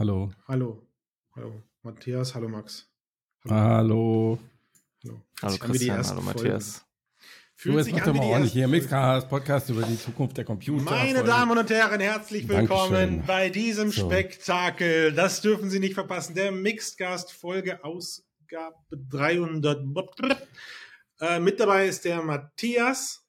[0.00, 0.32] hallo.
[0.48, 0.82] Hallo.
[1.36, 1.62] Hallo.
[1.82, 2.88] Matthias, hallo Max.
[3.46, 4.38] Hallo.
[5.04, 6.82] Hallo, hallo Christian, hallo Matthias.
[7.54, 10.84] Fühlt du, jetzt mach doch mal ordentlich hier Mixcast Podcast über die Zukunft der Computer.
[10.84, 13.26] Meine Damen und Herren, herzlich willkommen Dankeschön.
[13.26, 14.06] bei diesem so.
[14.06, 15.12] Spektakel.
[15.12, 16.34] Das dürfen Sie nicht verpassen.
[16.34, 19.82] Der Mixcast Folge Ausgabe 300.
[21.20, 23.22] Äh, mit dabei ist der Matthias.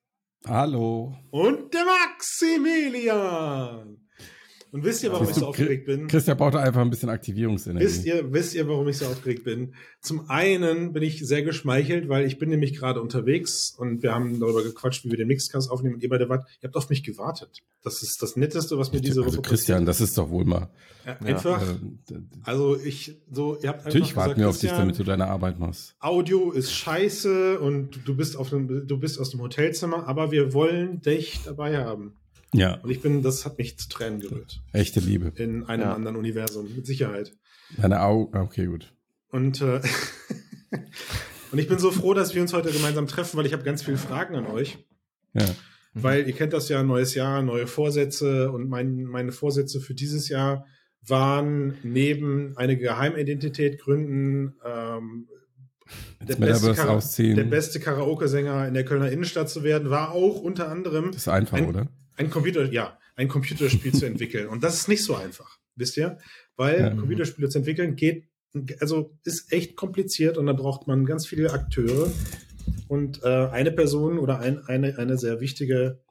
[0.48, 1.18] Hallo.
[1.32, 4.08] Und der Maximilian.
[4.72, 6.08] Und wisst ihr, warum ich so aufgeregt bin?
[6.08, 7.86] Christian braucht einfach ein bisschen Aktivierungsenergie.
[7.86, 9.74] Wisst ihr, wisst ihr, warum ich so aufgeregt bin?
[10.00, 14.40] Zum einen bin ich sehr geschmeichelt, weil ich bin nämlich gerade unterwegs und wir haben
[14.40, 17.04] darüber gequatscht, wie wir den Mixcast aufnehmen und ihr beide wart, ihr habt auf mich
[17.04, 17.62] gewartet.
[17.84, 20.70] Das ist das Netteste, was mir diese also Woche Christian, das ist doch wohl mal.
[21.06, 21.62] Ja, einfach.
[22.10, 25.60] Ja, also ich, so, ihr habt Natürlich warten wir auf dich, damit du deine Arbeit
[25.60, 25.96] machst.
[26.00, 30.54] Audio ist scheiße und du bist auf einem, du bist aus dem Hotelzimmer, aber wir
[30.54, 32.14] wollen dich dabei haben.
[32.54, 32.76] Ja.
[32.82, 34.62] Und ich bin, das hat mich zu Tränen gerührt.
[34.74, 35.32] Echte Liebe.
[35.36, 35.94] In einem ja.
[35.94, 37.34] anderen Universum, mit Sicherheit.
[37.78, 38.94] Deine Augen, ah, okay, gut.
[39.30, 39.80] Und, äh,
[41.52, 43.84] und ich bin so froh, dass wir uns heute gemeinsam treffen, weil ich habe ganz
[43.84, 44.78] viele Fragen an euch.
[45.34, 45.46] Ja.
[45.94, 46.04] Mhm.
[46.04, 50.28] Weil ihr kennt das ja, neues Jahr, neue Vorsätze und mein, meine Vorsätze für dieses
[50.30, 50.66] Jahr
[51.06, 55.28] waren neben eine Geheimidentität gründen, ähm,
[56.22, 61.08] der beste, der beste, Karaoke-Sänger in der Kölner Innenstadt zu werden, war auch unter anderem.
[61.08, 61.88] Das ist einfach, ein, oder?
[62.22, 64.48] Ein Computer, ja, ein Computerspiel zu entwickeln.
[64.48, 66.18] Und das ist nicht so einfach, wisst ihr?
[66.56, 66.90] Weil ja.
[66.92, 68.28] Computerspiele zu entwickeln geht,
[68.80, 72.12] also ist echt kompliziert und da braucht man ganz viele Akteure.
[72.88, 76.02] Und äh, eine Person oder ein, eine, eine sehr wichtige,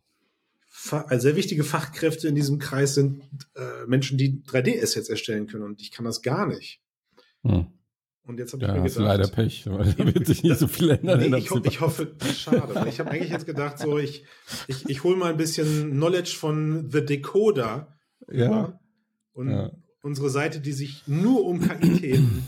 [0.91, 3.23] also sehr wichtige Fachkräfte in diesem Kreis sind
[3.55, 5.65] äh, Menschen, die 3D-Assets erstellen können.
[5.65, 6.81] Und ich kann das gar nicht.
[7.43, 7.67] Hm.
[8.25, 10.69] Und jetzt habe ja, ich mir gedacht, leider Pech, weil da wird sich nicht so
[10.69, 11.19] viel ändern.
[11.19, 12.75] Nee, ich, ho ich hoffe, schade.
[12.75, 14.25] Weil ich habe eigentlich jetzt gedacht, so ich
[14.69, 17.97] ich, ich hole mal ein bisschen Knowledge von The Decoder
[18.31, 18.79] ja.
[19.33, 19.71] und ja.
[20.03, 22.47] unsere Seite, die sich nur um KI-Themen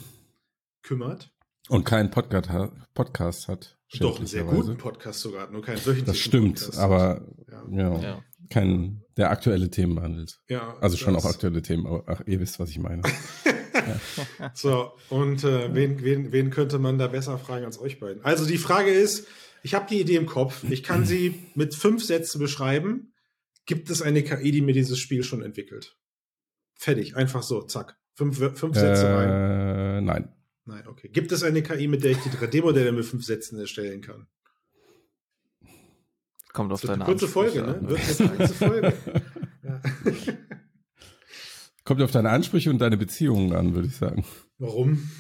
[0.83, 1.33] kümmert
[1.69, 2.51] und keinen Podcast,
[2.95, 3.79] Podcast hat.
[3.99, 6.07] Doch einen sehr guten Podcast sogar, nur keinen wöchentlichen.
[6.07, 7.27] Das stimmt, Podcast aber
[7.71, 7.99] ja.
[8.01, 10.41] ja, kein der aktuelle Themen behandelt.
[10.49, 13.03] Ja, also schon auch aktuelle Themen, aber ach, ihr wisst, was ich meine.
[14.55, 18.25] so, und äh, wen, wen, wen könnte man da besser fragen als euch beiden?
[18.25, 19.27] Also die Frage ist,
[19.63, 23.13] ich habe die Idee im Kopf, ich kann sie mit fünf Sätzen beschreiben.
[23.65, 25.97] Gibt es eine KI, die mir dieses Spiel schon entwickelt?
[26.75, 27.97] Fertig, einfach so, zack.
[28.15, 30.05] Fünf, fünf Sätze äh, rein.
[30.05, 30.33] Nein.
[30.65, 31.09] Nein, okay.
[31.09, 34.27] Gibt es eine KI, mit der ich die 3D-Modelle mit fünf Sätzen erstellen kann?
[36.53, 37.79] Kommt auf deine eine kurze Folge, ne?
[37.83, 38.93] Wird eine kurze Folge.
[39.63, 39.81] ja.
[41.85, 44.25] Kommt auf deine Ansprüche und deine Beziehungen an, würde ich sagen.
[44.59, 45.11] Warum?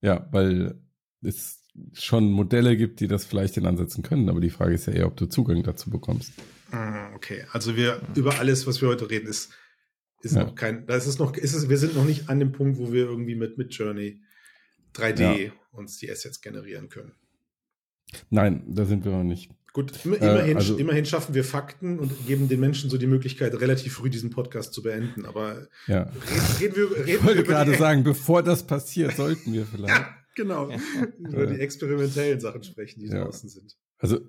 [0.00, 0.80] Ja, weil
[1.22, 1.60] es
[1.92, 5.06] schon Modelle gibt, die das vielleicht in Ansätzen können, aber die Frage ist ja eher,
[5.06, 6.32] ob du Zugang dazu bekommst.
[6.72, 9.52] Ah, okay, also wir über alles, was wir heute reden, ist
[10.22, 10.44] ist ja.
[10.44, 12.78] noch kein, da ist es noch, ist es, wir sind noch nicht an dem Punkt,
[12.78, 14.22] wo wir irgendwie mit mit Journey
[14.94, 15.52] 3D ja.
[15.72, 17.12] uns die Assets generieren können.
[18.30, 19.50] Nein, da sind wir noch nicht.
[19.72, 23.58] Gut, immerhin, äh, also, immerhin schaffen wir Fakten und geben den Menschen so die Möglichkeit,
[23.58, 25.24] relativ früh diesen Podcast zu beenden.
[25.24, 26.02] Aber ja.
[26.02, 26.14] reden,
[26.60, 29.94] reden wir, reden ich wollte gerade sagen, bevor das passiert, sollten wir vielleicht.
[29.94, 30.70] ja, genau.
[31.18, 33.24] über die experimentellen Sachen sprechen, die ja.
[33.24, 33.76] draußen sind.
[33.96, 34.20] Also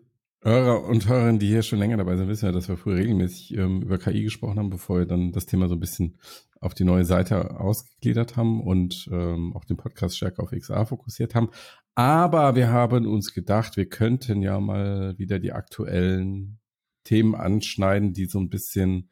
[0.43, 3.57] Hörer und Hörerinnen, die hier schon länger dabei sind, wissen ja, dass wir früher regelmäßig
[3.57, 6.17] ähm, über KI gesprochen haben, bevor wir dann das Thema so ein bisschen
[6.59, 11.33] auf die neue Seite ausgegliedert haben und ähm, auch den Podcast stärker auf XA fokussiert
[11.33, 11.49] haben.
[11.95, 16.59] Aber wir haben uns gedacht, wir könnten ja mal wieder die aktuellen
[17.05, 19.09] Themen anschneiden, die so ein bisschen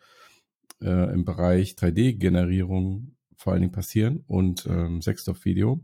[0.82, 5.80] äh, im Bereich 3D-Generierung vor allen Dingen passieren und ähm, Sextop-Video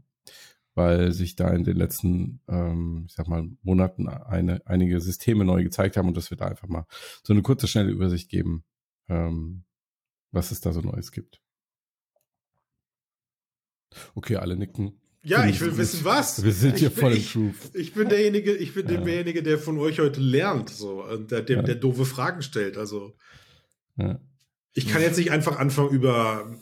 [0.78, 5.64] weil sich da in den letzten, ähm, ich sag mal, Monaten eine, einige Systeme neu
[5.64, 6.86] gezeigt haben und dass wir da einfach mal
[7.24, 8.64] so eine kurze, schnelle Übersicht geben,
[9.10, 9.64] ähm,
[10.32, 11.42] was es da so Neues gibt.
[14.14, 15.02] Okay, alle nicken.
[15.24, 16.44] Ja, ich will wissen, was.
[16.44, 17.56] Wir sind hier voll im Truth.
[17.74, 19.02] Ich, ich bin derjenige, ich bin ja.
[19.02, 21.62] derjenige, der von euch heute lernt, so, und der, der, ja.
[21.64, 23.16] der doofe Fragen stellt, also.
[23.96, 24.22] Ja.
[24.74, 26.56] Ich kann jetzt nicht einfach anfangen über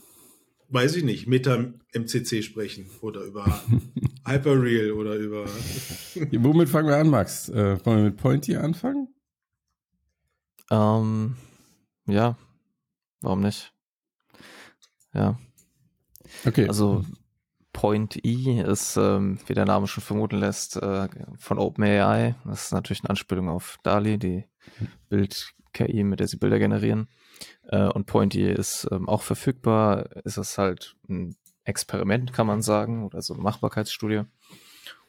[0.76, 3.46] weiß ich nicht, Meta MCC sprechen oder über
[4.28, 5.46] Hyperreal oder über.
[6.16, 7.48] Womit fangen wir an, Max?
[7.50, 9.08] Äh, wollen wir mit Pointy anfangen?
[10.70, 11.38] Ähm,
[12.08, 12.38] ja,
[13.22, 13.74] warum nicht?
[15.14, 15.40] Ja.
[16.46, 16.68] Okay.
[16.68, 17.06] Also
[17.72, 21.08] Point E ist, ähm, wie der Name schon vermuten lässt, äh,
[21.38, 22.36] von OpenAI.
[22.44, 24.44] Das ist natürlich eine Anspielung auf DALI, die
[25.08, 27.08] Bild-KI, mit der sie Bilder generieren.
[27.68, 30.10] Äh, und Pointy ist ähm, auch verfügbar.
[30.24, 34.22] Ist es halt ein Experiment, kann man sagen, oder so eine Machbarkeitsstudie.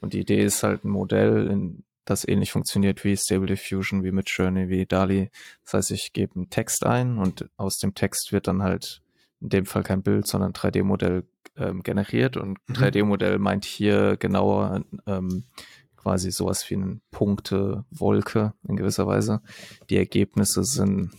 [0.00, 4.12] Und die Idee ist halt ein Modell, in, das ähnlich funktioniert wie Stable Diffusion, wie
[4.12, 5.31] Midjourney, wie DALI.
[5.64, 9.02] Das heißt, ich gebe einen Text ein und aus dem Text wird dann halt
[9.40, 11.25] in dem Fall kein Bild, sondern 3D-Modell
[11.56, 12.37] ähm, generiert.
[12.37, 12.75] Und mhm.
[12.75, 15.44] 3D-Modell meint hier genauer ähm,
[15.96, 19.43] quasi sowas wie eine Punkte-Wolke in gewisser Weise.
[19.90, 21.11] Die Ergebnisse sind,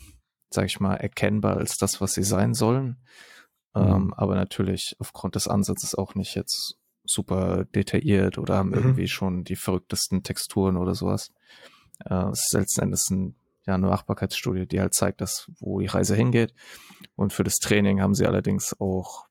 [0.49, 2.97] sag ich mal, erkennbar als das, was sie sein sollen.
[3.75, 3.81] Mhm.
[3.81, 8.75] Ähm, aber natürlich aufgrund des Ansatzes auch nicht jetzt super detailliert oder haben mhm.
[8.75, 11.31] irgendwie schon die verrücktesten Texturen oder sowas.
[12.05, 13.35] Äh, es ist letzten Endes ein,
[13.65, 16.53] ja, eine Machbarkeitsstudie, die halt zeigt, dass, wo die Reise hingeht.
[17.15, 19.25] Und für das Training haben sie allerdings auch,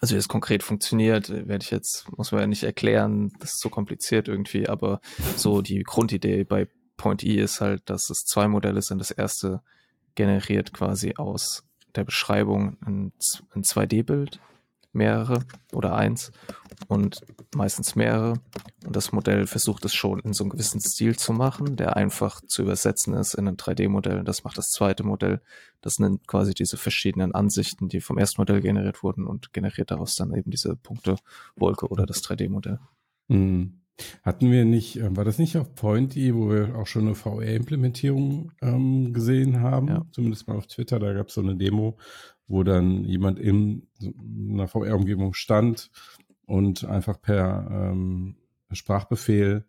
[0.00, 3.60] also wie es konkret funktioniert, werde ich jetzt, muss man ja nicht erklären, das ist
[3.60, 5.00] so kompliziert irgendwie, aber
[5.36, 8.98] so die Grundidee bei Point E ist halt, dass es zwei Modelle sind.
[8.98, 9.62] Das erste
[10.16, 11.62] generiert quasi aus
[11.94, 13.12] der Beschreibung ein,
[13.54, 14.40] ein 2D-Bild
[14.96, 16.32] mehrere oder eins
[16.88, 17.20] und
[17.54, 18.40] meistens mehrere.
[18.84, 22.40] Und das Modell versucht es schon in so einem gewissen Stil zu machen, der einfach
[22.40, 24.24] zu übersetzen ist in ein 3D-Modell.
[24.24, 25.40] Das macht das zweite Modell.
[25.80, 30.16] Das nimmt quasi diese verschiedenen Ansichten, die vom ersten Modell generiert wurden und generiert daraus
[30.16, 31.16] dann eben diese Punkte
[31.54, 32.80] Wolke oder das 3D-Modell.
[33.28, 33.80] Mhm.
[34.22, 38.52] Hatten wir nicht, äh, war das nicht auf Pointy, wo wir auch schon eine VR-Implementierung
[38.60, 39.88] ähm, gesehen haben?
[39.88, 40.06] Ja.
[40.10, 41.96] Zumindest mal auf Twitter, da gab es so eine Demo,
[42.46, 43.86] wo dann jemand in
[44.50, 45.90] einer VR-Umgebung stand
[46.46, 48.36] und einfach per ähm,
[48.72, 49.64] Sprachbefehl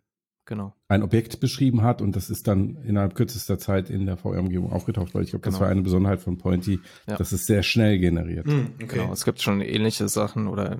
[0.46, 0.74] genau.
[0.88, 5.14] ein Objekt beschrieben hat und das ist dann innerhalb kürzester Zeit in der VR-Umgebung aufgetaucht,
[5.14, 5.54] weil ich glaube, genau.
[5.54, 7.16] das war eine Besonderheit von Pointy, ja.
[7.16, 8.48] dass es sehr schnell generiert.
[8.48, 8.88] Mm, okay.
[8.88, 10.80] Genau, es gibt schon ähnliche Sachen oder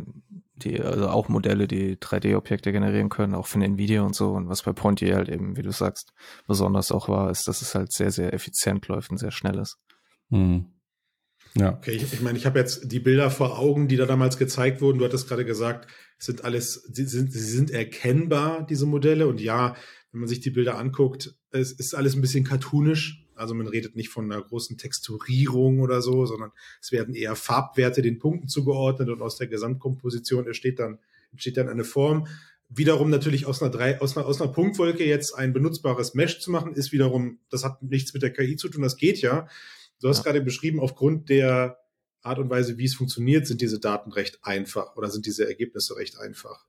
[0.64, 4.32] die, also auch Modelle, die 3D-Objekte generieren können, auch von Nvidia und so.
[4.32, 6.14] Und was bei Pointy halt eben, wie du sagst,
[6.48, 9.78] besonders auch war, ist, dass es halt sehr, sehr effizient läuft und sehr schnell ist.
[10.30, 10.66] Hm.
[11.56, 11.74] Ja.
[11.74, 14.82] Okay, ich, ich meine, ich habe jetzt die Bilder vor Augen, die da damals gezeigt
[14.82, 15.00] wurden.
[15.00, 15.88] Du hattest gerade gesagt,
[16.20, 19.28] sind alles, sie sind, sie sind erkennbar, diese Modelle.
[19.28, 19.76] Und ja,
[20.12, 23.27] wenn man sich die Bilder anguckt, es ist alles ein bisschen cartoonisch.
[23.38, 26.52] Also man redet nicht von einer großen Texturierung oder so, sondern
[26.82, 31.00] es werden eher Farbwerte den Punkten zugeordnet und aus der Gesamtkomposition entsteht dann,
[31.32, 32.28] entsteht dann eine Form.
[32.70, 36.52] Wiederum natürlich aus einer, drei, aus, einer, aus einer Punktwolke jetzt ein benutzbares Mesh zu
[36.52, 39.48] machen, ist wiederum, das hat nichts mit der KI zu tun, das geht ja.
[40.02, 40.24] Du hast ja.
[40.24, 41.80] gerade beschrieben, aufgrund der
[42.22, 45.96] Art und Weise, wie es funktioniert, sind diese Daten recht einfach oder sind diese Ergebnisse
[45.96, 46.66] recht einfach.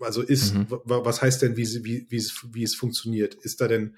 [0.00, 0.66] Also ist, mhm.
[0.68, 3.34] was heißt denn, wie, wie, wie, es, wie es funktioniert?
[3.34, 3.96] Ist da denn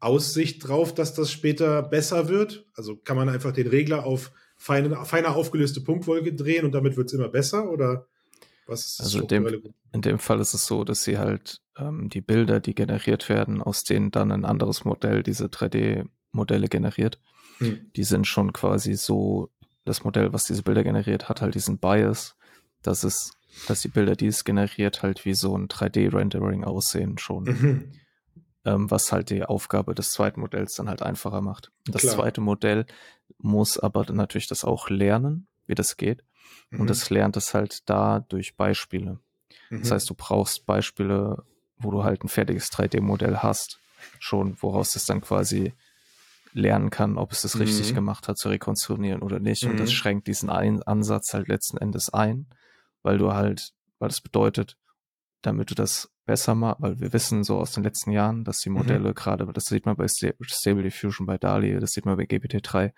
[0.00, 2.66] Aussicht drauf, dass das später besser wird?
[2.74, 7.08] Also kann man einfach den Regler auf feine, feiner aufgelöste Punktwolke drehen und damit wird
[7.08, 7.70] es immer besser?
[7.70, 8.06] Oder
[8.66, 9.62] was ist das Also in dem,
[9.92, 13.62] in dem Fall ist es so, dass sie halt ähm, die Bilder, die generiert werden,
[13.62, 17.18] aus denen dann ein anderes Modell diese 3D-Modelle generiert,
[17.58, 17.90] hm.
[17.96, 19.50] die sind schon quasi so,
[19.84, 22.36] das Modell, was diese Bilder generiert, hat halt diesen Bias,
[22.82, 23.32] dass es,
[23.66, 27.44] dass die Bilder, die es generiert, halt wie so ein 3D-Rendering aussehen schon.
[27.44, 27.92] Mhm.
[28.64, 31.70] Ähm, was halt die Aufgabe des zweiten Modells dann halt einfacher macht.
[31.86, 32.16] Das Klar.
[32.16, 32.86] zweite Modell
[33.38, 36.24] muss aber natürlich das auch lernen, wie das geht.
[36.70, 36.80] Mhm.
[36.80, 39.20] Und es lernt es halt da durch Beispiele.
[39.70, 39.80] Mhm.
[39.80, 41.44] Das heißt, du brauchst Beispiele,
[41.78, 43.78] wo du halt ein fertiges 3D-Modell hast,
[44.18, 45.72] schon, woraus es dann quasi
[46.52, 47.62] lernen kann, ob es das mhm.
[47.62, 49.64] richtig gemacht hat, zu rekonstruieren oder nicht.
[49.64, 49.94] Und das mhm.
[49.94, 52.46] schränkt diesen ein Ansatz halt letzten Endes ein,
[53.02, 54.76] weil du halt, weil das bedeutet,
[55.42, 58.70] damit du das besser machst, weil wir wissen so aus den letzten Jahren, dass die
[58.70, 58.76] mhm.
[58.76, 59.14] Modelle mhm.
[59.14, 62.92] gerade, das sieht man bei Stable Diffusion bei DALI, das sieht man bei GPT-3,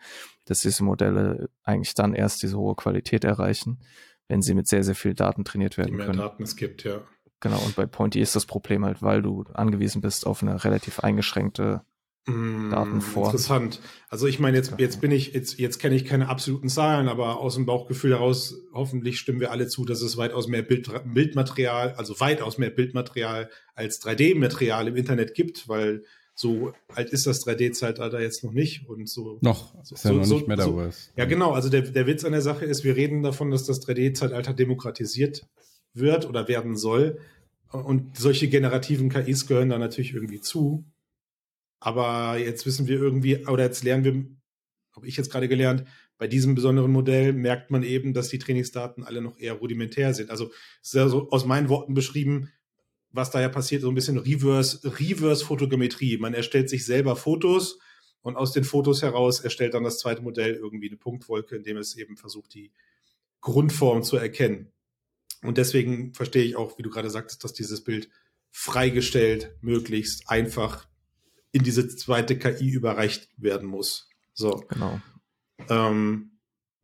[0.46, 3.80] dass diese Modelle eigentlich dann erst diese hohe Qualität erreichen,
[4.28, 6.18] wenn sie mit sehr, sehr viel Daten trainiert werden Die mehr können.
[6.18, 7.02] Daten es gibt, ja.
[7.40, 11.00] Genau, und bei Pointy ist das Problem halt, weil du angewiesen bist auf eine relativ
[11.00, 11.82] eingeschränkte
[12.70, 13.26] Daten mm, vor.
[13.26, 13.80] Interessant.
[14.08, 17.40] Also ich meine, jetzt, jetzt bin ich, jetzt, jetzt kenne ich keine absoluten Zahlen, aber
[17.40, 21.94] aus dem Bauchgefühl heraus, hoffentlich stimmen wir alle zu, dass es weitaus mehr Bild, Bildmaterial,
[21.96, 28.20] also weitaus mehr Bildmaterial als 3D-Material im Internet gibt, weil so alt ist das 3D-Zeitalter
[28.20, 29.38] jetzt noch nicht und so.
[29.42, 30.98] Noch, so, ist ja so, noch nicht Metaverse.
[30.98, 31.52] So, ja, genau.
[31.52, 35.46] Also der, der Witz an der Sache ist, wir reden davon, dass das 3D-Zeitalter demokratisiert
[35.92, 37.18] wird oder werden soll.
[37.72, 40.84] Und solche generativen KIs gehören da natürlich irgendwie zu.
[41.80, 44.26] Aber jetzt wissen wir irgendwie, oder jetzt lernen wir,
[44.94, 45.84] habe ich jetzt gerade gelernt,
[46.18, 50.30] bei diesem besonderen Modell merkt man eben, dass die Trainingsdaten alle noch eher rudimentär sind.
[50.30, 52.52] Also ist ja so aus meinen Worten beschrieben,
[53.10, 56.18] was da ja passiert, so ein bisschen Reverse, Reverse Fotogrammetrie.
[56.18, 57.78] Man erstellt sich selber Fotos
[58.20, 61.96] und aus den Fotos heraus erstellt dann das zweite Modell irgendwie eine Punktwolke, indem es
[61.96, 62.70] eben versucht, die
[63.40, 64.70] Grundform zu erkennen.
[65.42, 68.10] Und deswegen verstehe ich auch, wie du gerade sagtest, dass dieses Bild
[68.50, 70.89] freigestellt, möglichst einfach
[71.52, 74.08] in diese zweite KI überreicht werden muss.
[74.34, 74.64] So.
[74.68, 75.00] Genau.
[75.68, 76.30] Ähm,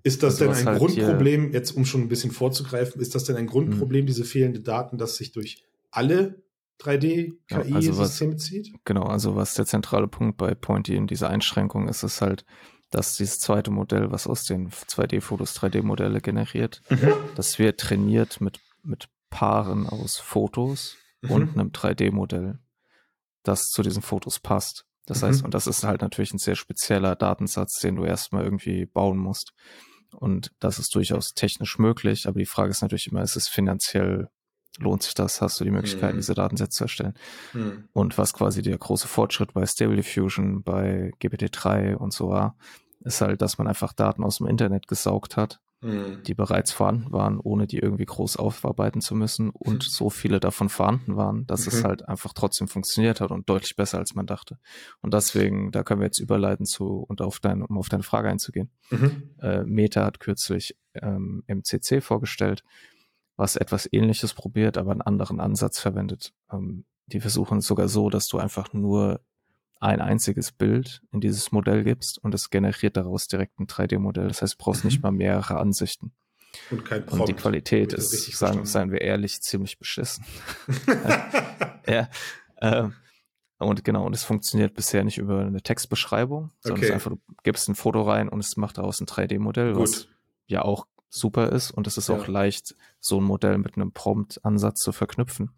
[0.03, 3.25] ist das also denn ein halt Grundproblem, jetzt um schon ein bisschen vorzugreifen, ist das
[3.25, 4.07] denn ein Grundproblem, mhm.
[4.07, 6.43] diese fehlenden Daten, das sich durch alle
[6.81, 8.73] 3D-KI-Systeme ja, also zieht?
[8.85, 12.45] Genau, also was der zentrale Punkt bei Pointy in dieser Einschränkung ist, ist halt,
[12.91, 17.13] dass dieses zweite Modell, was aus den 2D-Fotos 3D-Modelle generiert, mhm.
[17.35, 21.31] das wird trainiert mit, mit Paaren aus Fotos mhm.
[21.31, 22.59] und einem 3D-Modell,
[23.47, 24.85] das zu diesen Fotos passt.
[25.07, 25.27] Das mhm.
[25.27, 29.19] heißt, und das ist halt natürlich ein sehr spezieller Datensatz, den du erstmal irgendwie bauen
[29.19, 29.53] musst.
[30.13, 34.29] Und das ist durchaus technisch möglich, aber die Frage ist natürlich immer, ist es finanziell
[34.79, 36.19] lohnt sich das, hast du die Möglichkeit, mhm.
[36.19, 37.15] diese Datensätze zu erstellen.
[37.55, 37.89] Mhm.
[37.93, 42.57] Und was quasi der große Fortschritt bei Stable Diffusion, bei GPT-3 und so war,
[43.01, 46.23] ist halt, dass man einfach Daten aus dem Internet gesaugt hat, mhm.
[46.25, 49.89] die bereits vorhanden waren, ohne die irgendwie groß aufarbeiten zu müssen und mhm.
[49.89, 51.87] so viele davon vorhanden waren, dass es mhm.
[51.87, 54.59] halt einfach trotzdem funktioniert hat und deutlich besser, als man dachte.
[55.01, 58.29] Und deswegen, da können wir jetzt überleiten zu, und auf dein, um auf deine Frage
[58.29, 58.71] einzugehen.
[58.91, 59.31] Mhm.
[59.41, 62.63] Äh, Meta hat kürzlich ähm, MCC vorgestellt,
[63.37, 66.33] was etwas ähnliches probiert, aber einen anderen Ansatz verwendet.
[66.51, 69.21] Ähm, die versuchen es sogar so, dass du einfach nur
[69.81, 74.29] ein einziges Bild in dieses Modell gibst und es generiert daraus direkt ein 3D-Modell.
[74.29, 74.89] Das heißt, du brauchst mhm.
[74.89, 76.13] nicht mal mehrere Ansichten.
[76.71, 77.21] Und kein Prompt.
[77.21, 80.25] Und die Qualität ist, sagen, seien wir ehrlich, ziemlich beschissen.
[81.87, 82.09] ja.
[82.57, 82.89] Äh,
[83.59, 86.89] und genau, und es funktioniert bisher nicht über eine Textbeschreibung, sondern okay.
[86.89, 90.09] es einfach, du gibst ein Foto rein und es macht daraus ein 3D-Modell, was
[90.47, 92.17] ja auch super ist und es ist ja.
[92.17, 95.51] auch leicht, so ein Modell mit einem Prompt-Ansatz zu verknüpfen.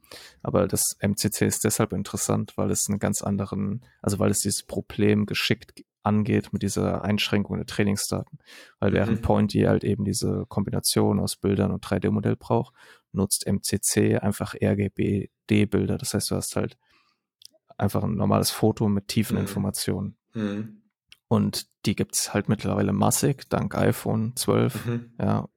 [0.43, 4.63] Aber das MCC ist deshalb interessant, weil es einen ganz anderen, also weil es dieses
[4.63, 8.39] Problem geschickt angeht mit dieser Einschränkung der Trainingsdaten.
[8.81, 9.23] Weil während mhm.
[9.23, 12.75] Pointy halt eben diese Kombination aus Bildern und 3D-Modell braucht,
[13.13, 15.99] nutzt MCC einfach RGB-D-Bilder.
[15.99, 16.77] Das heißt, du hast halt
[17.77, 19.43] einfach ein normales Foto mit tiefen mhm.
[19.43, 20.17] Informationen.
[20.35, 20.83] Mhm.
[21.29, 24.87] Und die gibt's halt mittlerweile massig, dank iPhone 12.
[24.87, 25.13] Mhm.
[25.21, 25.49] Ja.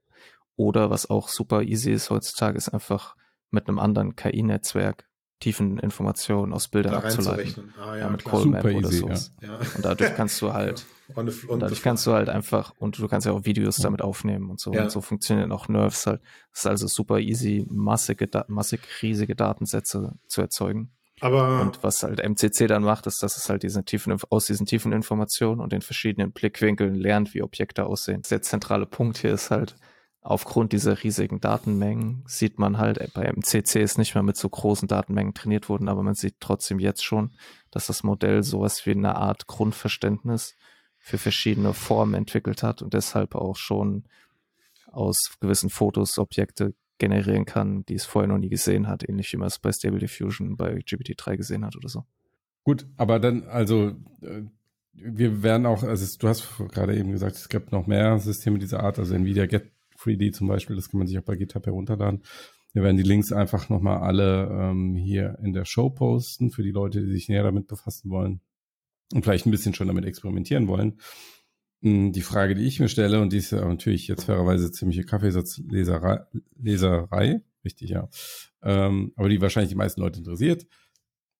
[0.57, 3.15] Oder was auch super easy ist heutzutage, ist einfach
[3.49, 5.07] mit einem anderen KI-Netzwerk
[5.41, 7.73] tiefen Informationen aus Bildern abzuleiten.
[7.77, 9.09] Ah, ja, ja, mit Callmap oder so.
[9.09, 9.59] Ja.
[9.75, 10.85] Und dadurch kannst du halt,
[11.15, 14.01] und, und, und dadurch kannst du halt einfach, und du kannst ja auch Videos damit
[14.03, 14.71] aufnehmen und so.
[14.71, 16.21] Und so funktionieren auch Nerves halt.
[16.53, 20.91] Es ist also super easy, massige, massig riesige Datensätze zu erzeugen.
[21.21, 24.65] Aber und was halt MCC dann macht, ist, dass es halt diese tiefen, aus diesen
[24.65, 28.23] tiefen Informationen und den verschiedenen Blickwinkeln lernt, wie Objekte aussehen.
[28.29, 29.75] Der zentrale Punkt hier ist halt,
[30.21, 34.87] aufgrund dieser riesigen Datenmengen sieht man halt, bei MCC ist nicht mehr mit so großen
[34.87, 37.31] Datenmengen trainiert worden, aber man sieht trotzdem jetzt schon,
[37.69, 40.55] dass das Modell sowas wie eine Art Grundverständnis
[40.97, 44.05] für verschiedene Formen entwickelt hat und deshalb auch schon
[44.91, 49.37] aus gewissen Fotos Objekte generieren kann, die es vorher noch nie gesehen hat, ähnlich wie
[49.37, 52.05] man es bei Stable Diffusion bei GPT-3 gesehen hat oder so.
[52.63, 54.43] Gut, aber dann, also äh,
[54.93, 58.83] wir werden auch, also du hast gerade eben gesagt, es gibt noch mehr Systeme dieser
[58.83, 62.21] Art, also Nvidia Get 3D zum Beispiel, das kann man sich auch bei GitHub herunterladen.
[62.73, 66.71] Wir werden die Links einfach nochmal alle ähm, hier in der Show posten für die
[66.71, 68.41] Leute, die sich näher damit befassen wollen
[69.11, 70.99] und vielleicht ein bisschen schon damit experimentieren wollen.
[71.81, 75.03] Hm, die Frage, die ich mir stelle, und die ist ja natürlich jetzt fairerweise ziemliche
[75.03, 76.21] Kaffeesatzleserei,
[76.59, 78.07] Leserei, richtig, ja,
[78.61, 80.67] ähm, aber die wahrscheinlich die meisten Leute interessiert,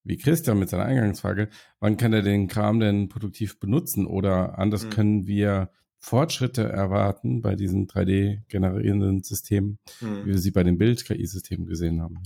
[0.04, 4.08] wie Christian mit seiner Eingangsfrage, wann kann er den Kram denn produktiv benutzen?
[4.08, 4.90] Oder anders mhm.
[4.90, 5.70] können wir
[6.00, 10.26] Fortschritte erwarten bei diesen 3D-generierenden Systemen, mhm.
[10.26, 12.24] wie wir sie bei den Bild-KI-Systemen gesehen haben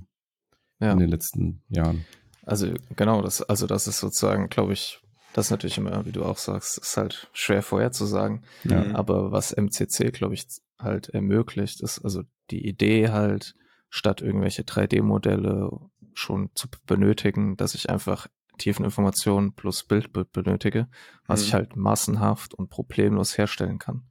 [0.79, 0.93] ja.
[0.93, 2.05] in den letzten Jahren.
[2.43, 5.01] Also genau, das, also das ist sozusagen, glaube ich,
[5.35, 8.45] das ist natürlich immer, wie du auch sagst, ist halt schwer vorherzusagen.
[8.63, 8.95] Ja.
[8.95, 10.47] Aber was MCC, glaube ich,
[10.79, 13.53] halt ermöglicht, ist also die Idee halt,
[13.89, 15.71] statt irgendwelche 3D-Modelle
[16.13, 18.27] schon zu benötigen, dass ich einfach
[18.57, 20.87] tiefen Informationen plus Bild benötige,
[21.27, 21.45] was mhm.
[21.45, 24.03] ich halt massenhaft und problemlos herstellen kann,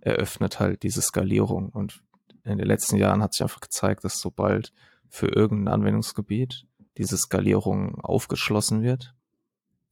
[0.00, 1.68] eröffnet halt diese Skalierung.
[1.68, 2.02] Und
[2.42, 4.72] in den letzten Jahren hat sich einfach gezeigt, dass sobald
[5.08, 9.15] für irgendein Anwendungsgebiet diese Skalierung aufgeschlossen wird,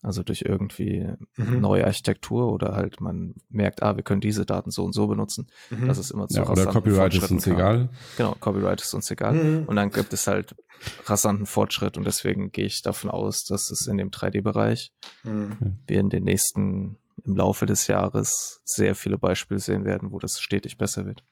[0.04, 1.06] also durch irgendwie
[1.36, 1.60] mhm.
[1.60, 5.48] neue Architektur oder halt man merkt, ah, wir können diese Daten so und so benutzen.
[5.70, 5.88] Mhm.
[5.88, 7.88] Das ist immer zu ja, Oder Copyright ist uns egal.
[8.16, 9.34] Genau, Copyright ist uns egal.
[9.34, 9.64] Mhm.
[9.66, 10.54] Und dann gibt es halt
[11.06, 14.92] rasanten Fortschritt und deswegen gehe ich davon aus, dass es in dem 3D-Bereich
[15.22, 15.78] mhm.
[15.86, 20.40] wir in den nächsten, im Laufe des Jahres sehr viele Beispiele sehen werden, wo das
[20.40, 21.24] stetig besser wird.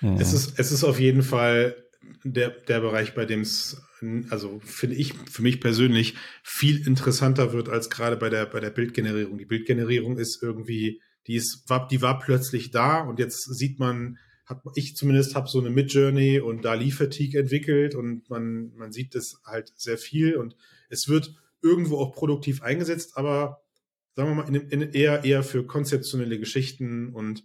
[0.00, 0.16] Mhm.
[0.16, 1.76] Es ist, es ist auf jeden Fall
[2.24, 3.82] der, der Bereich, bei dem es,
[4.30, 8.70] also finde ich für mich persönlich viel interessanter wird als gerade bei der, bei der
[8.70, 9.38] Bildgenerierung.
[9.38, 14.18] Die Bildgenerierung ist irgendwie, die ist, war, die war plötzlich da und jetzt sieht man,
[14.44, 19.14] hat ich zumindest habe so eine Midjourney und Dali Fatigue entwickelt und man, man sieht
[19.14, 20.56] das halt sehr viel und
[20.88, 23.62] es wird irgendwo auch produktiv eingesetzt, aber
[24.14, 27.44] sagen wir mal, in, in eher, eher für konzeptionelle Geschichten und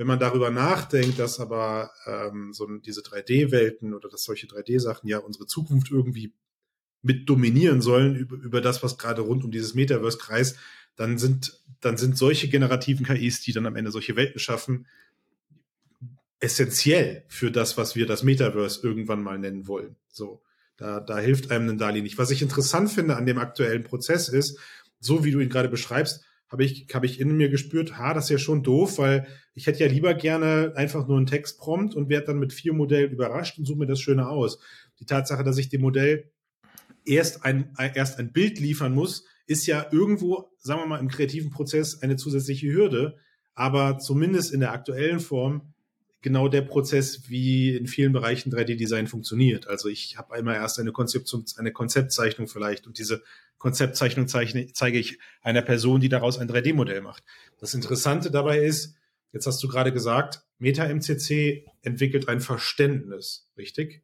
[0.00, 5.18] wenn man darüber nachdenkt, dass aber ähm, so diese 3D-Welten oder dass solche 3D-Sachen ja
[5.18, 6.32] unsere Zukunft irgendwie
[7.02, 10.56] mit dominieren sollen über, über das, was gerade rund um dieses Metaverse kreist,
[10.96, 14.86] dann sind, dann sind solche generativen KIs, die dann am Ende solche Welten schaffen,
[16.38, 19.96] essentiell für das, was wir das Metaverse irgendwann mal nennen wollen.
[20.08, 20.40] So.
[20.78, 22.16] Da, da hilft einem ein DALI nicht.
[22.16, 24.58] Was ich interessant finde an dem aktuellen Prozess ist,
[24.98, 28.24] so wie du ihn gerade beschreibst, habe ich, habe ich in mir gespürt, ha, das
[28.24, 32.08] ist ja schon doof, weil ich hätte ja lieber gerne einfach nur einen Textprompt und
[32.08, 34.58] werde dann mit vier Modellen überrascht und suche mir das Schöne aus.
[34.98, 36.30] Die Tatsache, dass ich dem Modell
[37.04, 41.50] erst ein, erst ein Bild liefern muss, ist ja irgendwo, sagen wir mal, im kreativen
[41.50, 43.16] Prozess eine zusätzliche Hürde.
[43.54, 45.72] Aber zumindest in der aktuellen Form
[46.22, 49.66] genau der Prozess, wie in vielen Bereichen 3D-Design funktioniert.
[49.66, 53.22] Also ich habe einmal erst eine Konzeption, eine Konzeptzeichnung vielleicht und diese
[53.58, 57.24] Konzeptzeichnung zeichne, zeige ich einer Person, die daraus ein 3D-Modell macht.
[57.58, 58.96] Das Interessante dabei ist,
[59.32, 64.02] jetzt hast du gerade gesagt, Meta-MCC entwickelt ein Verständnis, richtig?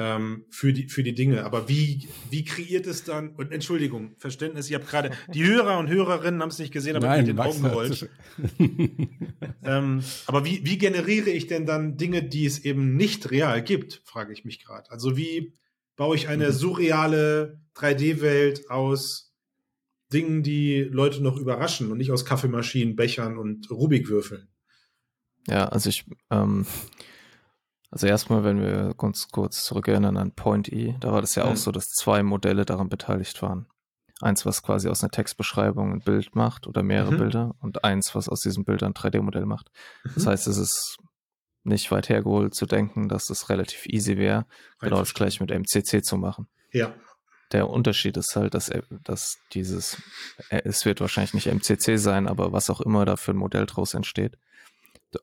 [0.00, 1.44] Ähm, für, die, für die Dinge.
[1.44, 5.88] Aber wie, wie kreiert es dann, und Entschuldigung, Verständnis, ich habe gerade, die Hörer und
[5.88, 8.08] Hörerinnen haben es nicht gesehen, aber Nein, mit den Augen gerollt.
[9.62, 14.00] ähm, aber wie, wie generiere ich denn dann Dinge, die es eben nicht real gibt,
[14.06, 14.90] frage ich mich gerade.
[14.90, 15.52] Also wie
[15.96, 16.52] baue ich eine mhm.
[16.52, 19.34] surreale 3D-Welt aus
[20.14, 24.48] Dingen, die Leute noch überraschen und nicht aus Kaffeemaschinen, Bechern und Rubikwürfeln?
[25.46, 26.64] Ja, also ich, ähm,
[27.90, 31.52] also erstmal, wenn wir uns kurz zurückerinnern an Point E, da war das ja mhm.
[31.52, 33.66] auch so, dass zwei Modelle daran beteiligt waren.
[34.20, 37.18] Eins, was quasi aus einer Textbeschreibung ein Bild macht oder mehrere mhm.
[37.18, 39.70] Bilder und eins, was aus diesem Bild ein 3D-Modell macht.
[40.04, 40.10] Mhm.
[40.14, 40.98] Das heißt, es ist
[41.64, 44.46] nicht weit hergeholt zu denken, dass es relativ easy wäre,
[44.78, 46.48] genau das gleich mit MCC zu machen.
[46.72, 46.94] Ja.
[47.52, 48.70] Der Unterschied ist halt, dass,
[49.02, 50.00] dass dieses,
[50.50, 53.94] es wird wahrscheinlich nicht MCC sein, aber was auch immer da für ein Modell draus
[53.94, 54.38] entsteht,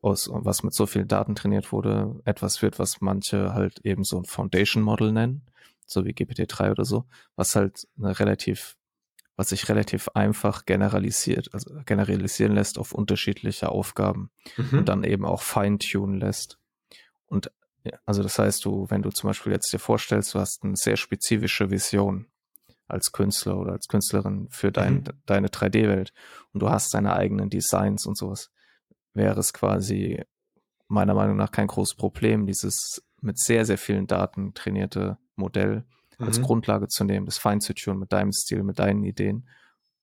[0.01, 4.17] aus, was mit so vielen Daten trainiert wurde, etwas wird, was manche halt eben so
[4.17, 5.43] ein Foundation Model nennen,
[5.85, 8.75] so wie GPT-3 oder so, was halt eine relativ,
[9.35, 14.79] was sich relativ einfach generalisiert, also generalisieren lässt auf unterschiedliche Aufgaben mhm.
[14.79, 16.57] und dann eben auch feintunen lässt.
[17.27, 17.51] Und
[18.05, 20.97] also das heißt, du, wenn du zum Beispiel jetzt dir vorstellst, du hast eine sehr
[20.97, 22.27] spezifische Vision
[22.87, 25.03] als Künstler oder als Künstlerin für dein, mhm.
[25.25, 26.13] deine 3D-Welt
[26.53, 28.49] und du hast deine eigenen Designs und sowas,
[29.17, 30.23] wäre es quasi
[30.87, 35.83] meiner Meinung nach kein großes Problem, dieses mit sehr, sehr vielen Daten trainierte Modell
[36.17, 36.25] mhm.
[36.25, 39.47] als Grundlage zu nehmen, das fein zu tunen mit deinem Stil, mit deinen Ideen.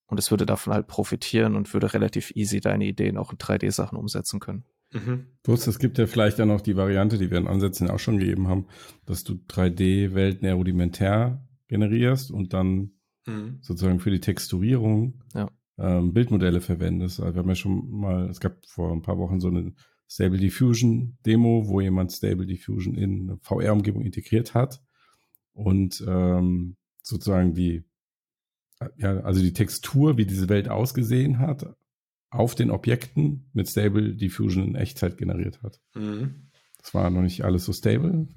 [0.06, 3.96] Und es würde davon halt profitieren und würde relativ easy deine Ideen auch in 3D-Sachen
[3.96, 4.64] umsetzen können.
[4.92, 5.26] Mhm.
[5.42, 8.18] Plus, es gibt ja vielleicht dann noch die Variante, die wir in Ansätzen auch schon
[8.18, 8.66] gegeben haben,
[9.06, 12.92] dass du 3D-Welten eher rudimentär generierst und dann
[13.26, 13.58] mhm.
[13.62, 15.48] sozusagen für die Texturierung ja
[15.78, 17.20] ähm, Bildmodelle verwendest.
[17.20, 19.72] Also wir haben ja schon mal, es gab vor ein paar Wochen so eine
[20.08, 24.82] Stable Diffusion Demo, wo jemand Stable Diffusion in eine VR-Umgebung integriert hat
[25.52, 27.84] und ähm, sozusagen die,
[28.96, 31.74] ja, also die Textur, wie diese Welt ausgesehen hat,
[32.30, 35.80] auf den Objekten mit Stable Diffusion in Echtzeit generiert hat.
[35.94, 36.50] Mhm.
[36.84, 38.28] Es war noch nicht alles so stable.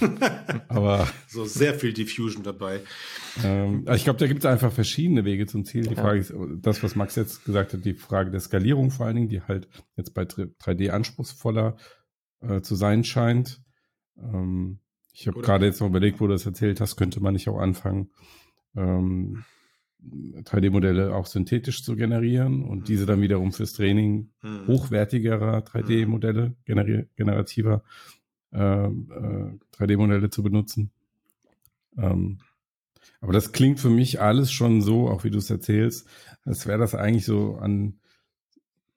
[0.68, 1.08] aber.
[1.26, 2.80] So sehr viel Diffusion dabei.
[3.42, 5.88] Ähm, ich glaube, da gibt es einfach verschiedene Wege zum Ziel.
[5.88, 9.16] Die Frage ist, das, was Max jetzt gesagt hat, die Frage der Skalierung vor allen
[9.16, 11.76] Dingen, die halt jetzt bei 3D anspruchsvoller
[12.40, 13.60] äh, zu sein scheint.
[14.16, 14.78] Ähm,
[15.12, 17.58] ich habe gerade jetzt noch überlegt, wo du das erzählt hast, könnte man nicht auch
[17.58, 18.10] anfangen,
[18.76, 19.44] ähm,
[20.04, 22.84] 3D-Modelle auch synthetisch zu generieren und mhm.
[22.84, 24.66] diese dann wiederum fürs Training mhm.
[24.66, 27.82] hochwertigerer 3D-Modelle, generi generativer
[28.52, 30.90] äh, äh, 3D-Modelle zu benutzen.
[31.96, 32.38] Ähm,
[33.20, 36.08] aber das klingt für mich alles schon so, auch wie du es erzählst,
[36.44, 37.98] als wäre das eigentlich so an,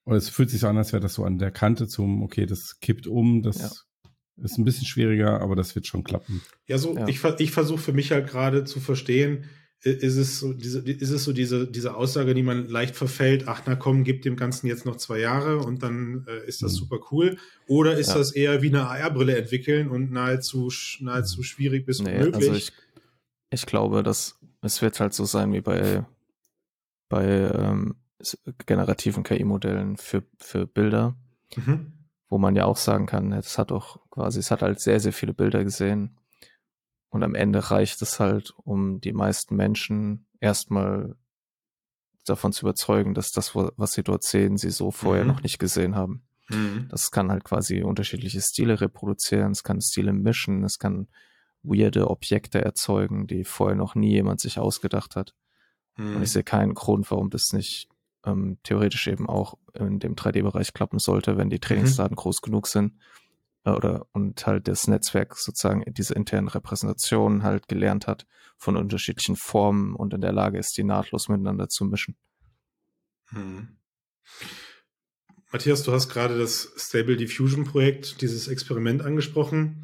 [0.04, 2.46] oder es fühlt sich so an, als wäre das so an der Kante zum, okay,
[2.46, 4.44] das kippt um, das ja.
[4.44, 6.41] ist ein bisschen schwieriger, aber das wird schon klappen.
[6.68, 7.08] Ja, so, ja.
[7.08, 9.46] ich, ich versuche für mich halt gerade zu verstehen,
[9.86, 13.62] ist es so diese, ist es so diese, diese Aussage, die man leicht verfällt, ach
[13.67, 16.78] na komm, gib dem Ganzen jetzt noch zwei Jahre und dann äh, ist das mhm.
[16.78, 17.38] super cool?
[17.67, 18.17] Oder ist ja.
[18.17, 20.71] das eher wie eine AR-Brille entwickeln und nahezu,
[21.02, 22.36] nahezu schwierig bis nee, unmöglich?
[22.36, 22.71] Also ich,
[23.52, 26.04] ich glaube, dass es wird halt so sein wie bei,
[27.08, 27.95] bei ähm,
[28.65, 31.15] generativen KI-Modellen für, für Bilder,
[31.56, 31.93] mhm.
[32.28, 35.13] wo man ja auch sagen kann, es hat auch quasi, es hat halt sehr, sehr
[35.13, 36.17] viele Bilder gesehen
[37.15, 41.15] und am Ende reicht es halt, um die meisten Menschen erstmal
[42.25, 45.30] davon zu überzeugen, dass das, was sie dort sehen, sie so vorher mhm.
[45.30, 46.23] noch nicht gesehen haben.
[46.49, 46.89] Mhm.
[46.89, 51.08] Das kann halt quasi unterschiedliche Stile reproduzieren, es kann Stile mischen, es kann
[51.63, 55.34] weirde Objekte erzeugen, die vorher noch nie jemand sich ausgedacht hat.
[55.95, 56.17] Mhm.
[56.17, 57.88] Und ich sehe keinen Grund, warum das nicht
[58.25, 62.17] ähm, theoretisch eben auch in dem 3D-Bereich klappen sollte, wenn die Trainingsdaten mhm.
[62.17, 62.91] groß genug sind
[63.65, 68.25] oder und halt das Netzwerk sozusagen diese internen Repräsentationen halt gelernt hat
[68.58, 72.15] von unterschiedlichen Formen und in der Lage ist, die nahtlos miteinander zu mischen.
[73.30, 73.78] Hm.
[75.51, 79.84] Matthias, du hast gerade das Stable Diffusion Projekt, dieses Experiment angesprochen.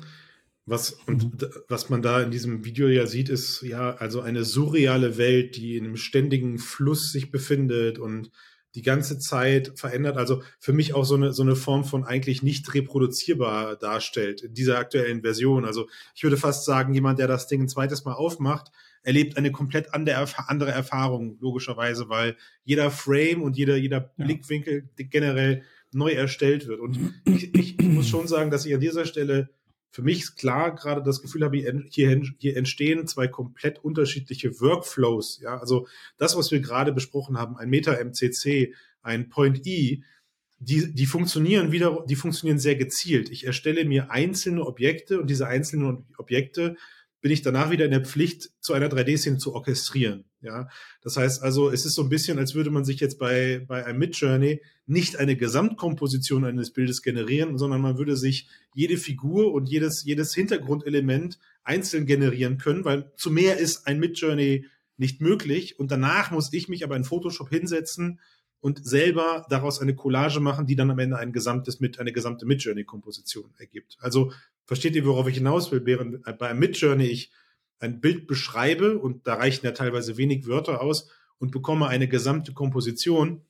[0.66, 1.50] Was, und mhm.
[1.68, 5.78] was man da in diesem Video ja sieht, ist ja also eine surreale Welt, die
[5.78, 8.32] in einem ständigen Fluss sich befindet und
[8.76, 10.18] die ganze Zeit verändert.
[10.18, 14.54] Also für mich auch so eine, so eine Form von eigentlich nicht reproduzierbar darstellt in
[14.54, 15.66] dieser aktuellen Version.
[15.66, 18.72] Also ich würde fast sagen, jemand, der das Ding ein zweites Mal aufmacht,
[19.04, 24.26] erlebt eine komplett andere Erfahrung, logischerweise, weil jeder Frame und jeder, jeder ja.
[24.26, 26.80] Blickwinkel generell neu erstellt wird.
[26.80, 29.50] Und ich, ich, ich muss schon sagen, dass ich an dieser Stelle
[29.92, 35.40] für mich ist klar gerade das Gefühl habe, hier, hier entstehen zwei komplett unterschiedliche Workflows.
[35.42, 40.02] Ja, also das, was wir gerade besprochen haben, ein Meta-MCC, ein Point-E,
[40.60, 43.30] die, die funktionieren wieder, die funktionieren sehr gezielt.
[43.32, 46.78] Ich erstelle mir einzelne Objekte und diese einzelnen Objekte
[47.22, 50.26] bin ich danach wieder in der Pflicht, zu einer 3D-Szene zu orchestrieren.
[50.42, 50.70] Ja,
[51.04, 53.86] das heißt also, es ist so ein bisschen, als würde man sich jetzt bei, bei
[53.86, 59.70] einem Midjourney nicht eine Gesamtkomposition eines Bildes generieren, sondern man würde sich jede Figur und
[59.70, 64.66] jedes, jedes Hintergrundelement einzeln generieren können, weil zu mehr ist ein Midjourney
[64.98, 65.80] nicht möglich.
[65.80, 68.20] Und danach muss ich mich aber in Photoshop hinsetzen
[68.62, 72.46] und selber daraus eine Collage machen, die dann am Ende ein gesamtes mit eine gesamte
[72.46, 73.98] Midjourney-Komposition ergibt.
[74.00, 74.32] Also
[74.66, 75.86] versteht ihr, worauf ich hinaus will?
[75.86, 77.32] Während bei Midjourney ich
[77.80, 82.54] ein Bild beschreibe und da reichen ja teilweise wenig Wörter aus und bekomme eine gesamte
[82.54, 83.42] Komposition,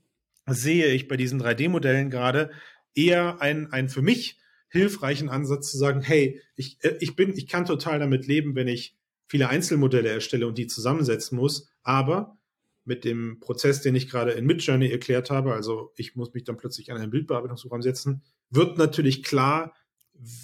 [0.48, 2.50] sehe ich bei diesen 3D-Modellen gerade
[2.96, 7.48] eher einen, einen für mich hilfreichen Ansatz zu sagen, hey, ich, äh, ich bin, ich
[7.48, 8.96] kann total damit leben, wenn ich
[9.28, 12.38] viele Einzelmodelle erstelle und die zusammensetzen muss, aber
[12.84, 16.58] mit dem Prozess, den ich gerade in Midjourney erklärt habe, also ich muss mich dann
[16.58, 19.74] plötzlich an ein Bildbearbeitungsprogramm setzen, wird natürlich klar,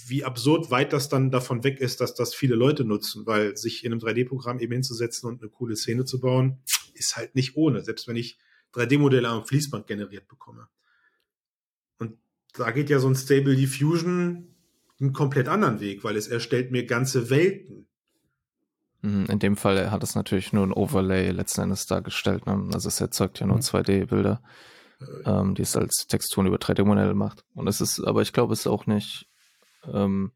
[0.07, 3.85] wie absurd weit das dann davon weg ist, dass das viele Leute nutzen, weil sich
[3.85, 6.59] in einem 3D-Programm eben hinzusetzen und eine coole Szene zu bauen,
[6.93, 8.39] ist halt nicht ohne, selbst wenn ich
[8.73, 10.67] 3D-Modelle am Fließband generiert bekomme.
[11.99, 12.17] Und
[12.53, 14.55] da geht ja so ein Stable Diffusion
[14.99, 17.86] einen komplett anderen Weg, weil es erstellt mir ganze Welten.
[19.01, 22.45] Mhm, in dem Fall hat es natürlich nur ein Overlay letzten Endes dargestellt.
[22.45, 22.69] Ne?
[22.73, 24.41] Also es erzeugt ja nur 2D-Bilder,
[24.99, 25.07] mhm.
[25.25, 27.45] äh, ähm, die es als Texturen über 3D-Modelle macht.
[27.53, 29.27] Und es ist, aber ich glaube, es ist auch nicht
[29.93, 30.31] ähm,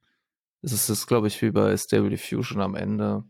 [0.62, 3.24] es ist es, glaube ich, wie bei Stable Diffusion am Ende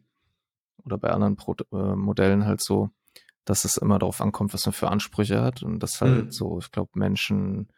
[0.84, 2.90] oder bei anderen Pro äh, Modellen halt so,
[3.46, 6.32] dass es immer darauf ankommt, was man für Ansprüche hat und dass halt mhm.
[6.32, 7.72] so, ich glaube, Menschen,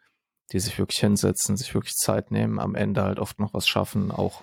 [0.52, 4.10] die sich wirklich hinsetzen, sich wirklich Zeit nehmen, am Ende halt oft noch was schaffen,
[4.10, 4.42] auch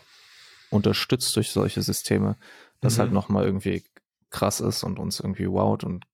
[0.69, 2.37] unterstützt durch solche Systeme,
[2.81, 3.15] das halt mhm.
[3.15, 3.83] halt nochmal irgendwie
[4.29, 6.05] krass ist und uns irgendwie wowt und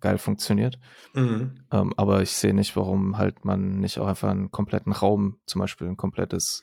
[0.00, 0.78] geil funktioniert.
[1.14, 1.60] Mhm.
[1.72, 5.60] Ähm, aber ich sehe nicht, warum halt man nicht auch einfach einen kompletten Raum, zum
[5.60, 6.62] Beispiel ein komplettes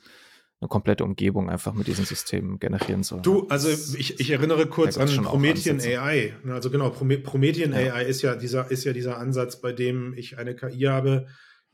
[0.64, 3.22] eine komplette Umgebung einfach mit diesem System generieren soll.
[3.22, 6.34] Du, also ich, ich erinnere kurz an Promethean AI.
[6.48, 7.94] Also genau, Promethean ja.
[7.94, 11.28] AI ist ja dieser, ist ja dieser Ansatz, bei dem ich eine KI habe,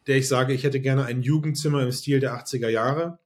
[0.08, 3.20] der ich sage, ich hätte gerne ein Jugendzimmer im Stil der 80er Jahre.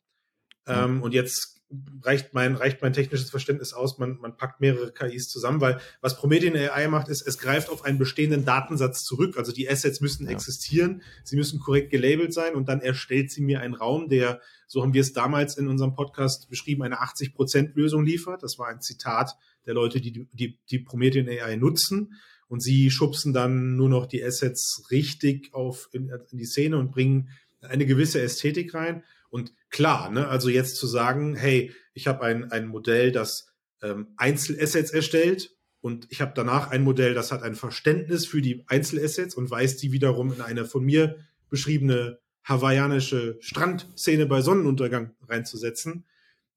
[0.68, 0.74] Mhm.
[0.74, 1.53] Ähm, und jetzt
[2.02, 6.18] reicht mein, reicht mein technisches Verständnis aus, man, man packt mehrere KIs zusammen, weil was
[6.18, 9.38] Promethean AI macht, ist, es greift auf einen bestehenden Datensatz zurück.
[9.38, 10.32] Also die Assets müssen ja.
[10.32, 14.82] existieren, sie müssen korrekt gelabelt sein und dann erstellt sie mir einen Raum, der, so
[14.82, 18.44] haben wir es damals in unserem Podcast beschrieben, eine 80%-Lösung liefert.
[18.44, 22.14] Das war ein Zitat der Leute, die die, die Promethean AI nutzen.
[22.48, 26.92] Und sie schubsen dann nur noch die Assets richtig auf in, in die Szene und
[26.92, 27.30] bringen
[27.62, 29.04] eine gewisse Ästhetik rein.
[29.34, 33.48] Und klar, ne, also jetzt zu sagen, hey, ich habe ein, ein Modell, das
[33.82, 38.64] ähm, Einzelassets erstellt und ich habe danach ein Modell, das hat ein Verständnis für die
[38.68, 41.18] Einzelassets und weist die wiederum in eine von mir
[41.50, 46.06] beschriebene hawaiianische Strandszene bei Sonnenuntergang reinzusetzen.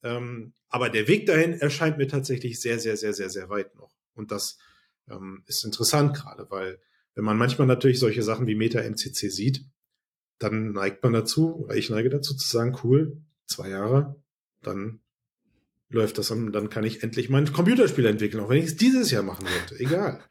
[0.03, 3.97] Ähm, aber der Weg dahin erscheint mir tatsächlich sehr, sehr, sehr, sehr, sehr weit noch.
[4.13, 4.59] Und das
[5.09, 6.79] ähm, ist interessant gerade, weil
[7.15, 9.65] wenn man manchmal natürlich solche Sachen wie Meta MCC sieht,
[10.39, 14.17] dann neigt man dazu, ich neige dazu zu sagen, cool, zwei Jahre,
[14.63, 15.01] dann
[15.89, 19.11] läuft das an, dann kann ich endlich mein Computerspiel entwickeln, auch wenn ich es dieses
[19.11, 19.79] Jahr machen wollte.
[19.79, 20.23] Egal.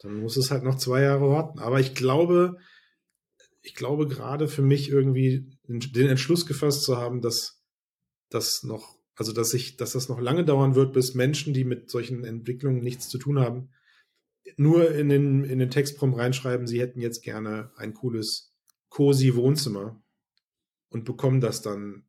[0.00, 1.58] Dann muss es halt noch zwei Jahre warten.
[1.60, 2.58] Aber ich glaube,
[3.62, 7.62] ich glaube gerade für mich irgendwie den Entschluss gefasst zu haben, dass
[8.28, 11.88] das noch, also dass ich, dass das noch lange dauern wird, bis Menschen, die mit
[11.88, 13.70] solchen Entwicklungen nichts zu tun haben,
[14.56, 18.53] nur in den, in den Textprompt reinschreiben, sie hätten jetzt gerne ein cooles
[18.94, 20.00] cozy Wohnzimmer
[20.88, 22.04] und bekommen das dann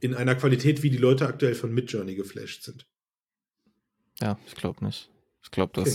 [0.00, 2.86] in einer Qualität, wie die Leute aktuell von Midjourney geflasht sind.
[4.20, 5.10] Ja, ich glaube nicht.
[5.42, 5.92] Ich glaube, okay.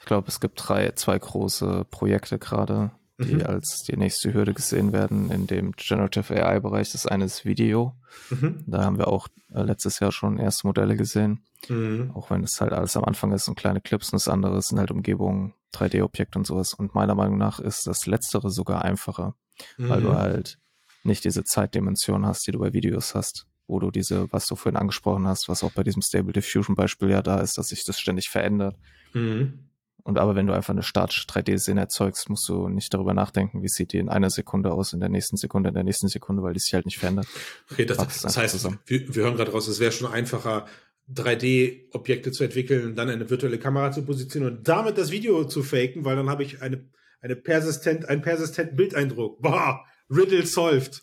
[0.00, 3.46] ich glaube, es gibt drei, zwei große Projekte gerade, die mhm.
[3.46, 6.90] als die nächste Hürde gesehen werden in dem Generative AI-Bereich.
[6.90, 7.94] Das eine ist Video.
[8.30, 8.64] Mhm.
[8.66, 11.44] Da haben wir auch äh, letztes Jahr schon erste Modelle gesehen.
[11.68, 12.10] Mhm.
[12.12, 14.80] Auch wenn es halt alles am Anfang ist und kleine Clips und das andere sind
[14.80, 16.74] halt Umgebungen, 3D-Objekt und sowas.
[16.74, 19.34] Und meiner Meinung nach ist das Letztere sogar einfacher,
[19.76, 19.88] mhm.
[19.88, 20.16] weil du mhm.
[20.16, 20.58] halt
[21.04, 24.76] nicht diese Zeitdimension hast, die du bei Videos hast, wo du diese, was du vorhin
[24.76, 27.98] angesprochen hast, was auch bei diesem Stable Diffusion Beispiel ja da ist, dass sich das
[27.98, 28.76] ständig verändert.
[29.12, 29.66] Mhm.
[30.06, 33.68] Und aber wenn du einfach eine statische 3D-Szene erzeugst, musst du nicht darüber nachdenken, wie
[33.68, 36.52] sieht die in einer Sekunde aus, in der nächsten Sekunde, in der nächsten Sekunde, weil
[36.52, 37.26] die sich halt nicht verändert.
[37.72, 40.66] Okay, das, das heißt, wir, wir hören gerade raus, es wäre schon einfacher,
[41.12, 46.04] 3D-Objekte zu entwickeln, dann eine virtuelle Kamera zu positionieren und damit das Video zu faken,
[46.04, 46.88] weil dann habe ich eine,
[47.20, 49.40] eine persistent, einen persistenten Bildeindruck.
[49.40, 51.02] Boah, Riddle solved.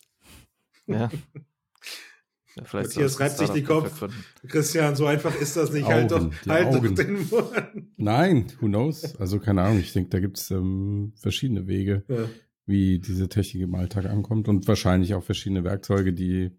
[0.87, 1.09] Ja.
[2.55, 4.07] Ja, Matthias reibt sich die Kopf.
[4.47, 5.87] Christian, so einfach ist das nicht.
[5.87, 7.87] Halt Augen, halt doch, halt doch den Mund.
[7.97, 9.15] Nein, who knows?
[9.15, 9.79] Also keine Ahnung.
[9.79, 12.29] Ich denke, da gibt's ähm, verschiedene Wege, ja.
[12.67, 16.51] wie diese Technik im Alltag ankommt und wahrscheinlich auch verschiedene Werkzeuge, die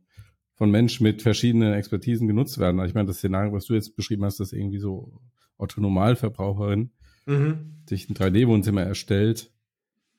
[0.54, 2.80] von Menschen mit verschiedenen Expertisen genutzt werden.
[2.80, 5.20] Also ich meine, das Szenario, was du jetzt beschrieben hast, dass irgendwie so
[5.58, 6.90] Otto-Normalverbraucherin
[7.26, 7.82] mhm.
[7.88, 9.50] sich ein 3D-Wohnzimmer erstellt.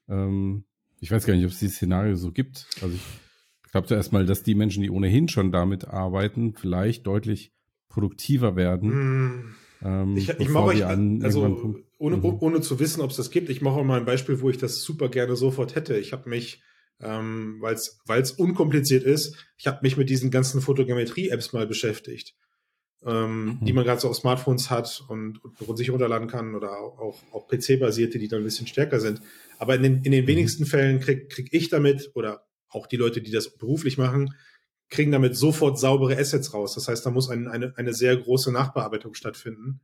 [0.10, 0.66] Ähm,
[1.00, 2.68] ich weiß gar nicht, ob es dieses Szenario so gibt.
[2.82, 7.54] Also ich glaube zuerst mal, dass die Menschen, die ohnehin schon damit arbeiten, vielleicht deutlich
[7.90, 8.90] produktiver werden.
[8.90, 9.56] Mm.
[9.84, 12.38] Ähm, ich, ich mache euch, an, also ohne, mhm.
[12.40, 14.82] ohne zu wissen, ob es das gibt, ich mache mal ein Beispiel, wo ich das
[14.82, 15.98] super gerne sofort hätte.
[15.98, 16.62] Ich habe mich,
[17.02, 17.76] ähm, weil
[18.22, 22.36] es unkompliziert ist, ich habe mich mit diesen ganzen Fotogrammetrie-Apps mal beschäftigt,
[23.06, 23.66] ähm, mhm.
[23.66, 27.48] die man gerade so auf Smartphones hat und, und sich runterladen kann oder auch, auch,
[27.48, 29.22] PC-basierte, die dann ein bisschen stärker sind.
[29.60, 30.30] Aber in den, in den mhm.
[30.30, 34.34] wenigsten Fällen krieg, krieg ich damit oder auch die Leute, die das beruflich machen,
[34.90, 36.76] kriegen damit sofort saubere Assets raus.
[36.76, 39.82] Das heißt, da muss ein, eine, eine sehr große Nachbearbeitung stattfinden,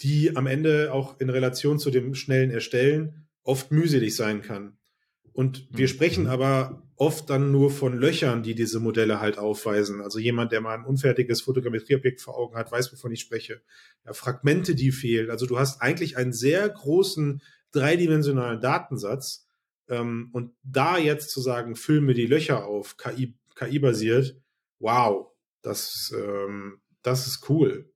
[0.00, 4.78] die am Ende auch in Relation zu dem schnellen Erstellen oft mühselig sein kann.
[5.34, 5.90] Und wir mhm.
[5.90, 10.00] sprechen aber oft dann nur von Löchern, die diese Modelle halt aufweisen.
[10.00, 13.60] Also jemand, der mal ein unfertiges Fotogrammetrieobjekt vor Augen hat, weiß, wovon ich spreche.
[14.06, 15.30] Ja, Fragmente, die fehlen.
[15.30, 17.42] Also du hast eigentlich einen sehr großen
[17.72, 19.44] dreidimensionalen Datensatz,
[19.88, 24.36] ähm, und da jetzt zu sagen, filme die Löcher auf, KI, KI-basiert,
[24.78, 25.28] wow,
[25.62, 27.90] das, ähm, das ist cool.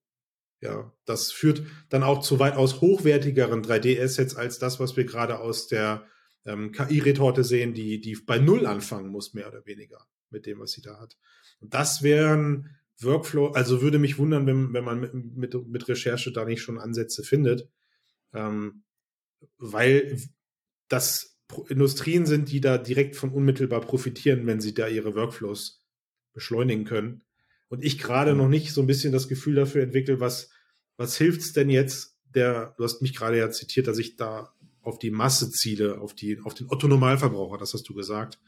[0.60, 5.68] Ja, das führt dann auch zu weitaus hochwertigeren 3D-Assets als das, was wir gerade aus
[5.68, 6.04] der
[6.48, 10.72] ähm, KI-Retorte sehen, die, die bei Null anfangen muss, mehr oder weniger, mit dem, was
[10.72, 11.16] sie da hat.
[11.60, 16.32] Und das wären Workflow, also würde mich wundern, wenn, wenn man mit, mit, mit Recherche
[16.32, 17.68] da nicht schon Ansätze findet,
[18.32, 18.82] ähm,
[19.58, 20.20] weil
[20.88, 25.84] das Industrien sind, die da direkt von unmittelbar profitieren, wenn sie da ihre Workflows
[26.32, 27.22] beschleunigen können.
[27.68, 30.50] Und ich gerade noch nicht so ein bisschen das Gefühl dafür entwickle, was,
[30.96, 34.54] was hilft's denn jetzt, der, du hast mich gerade ja zitiert, dass ich da
[34.88, 38.40] auf die Masse ziele, auf die, auf den Otto-Normalverbraucher, das hast du gesagt.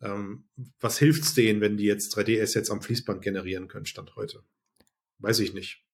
[0.00, 0.44] Ähm,
[0.80, 4.42] was hilft's denen, wenn die jetzt 3D-Assets am Fließband generieren können, Stand heute?
[5.18, 5.84] Weiß ich nicht.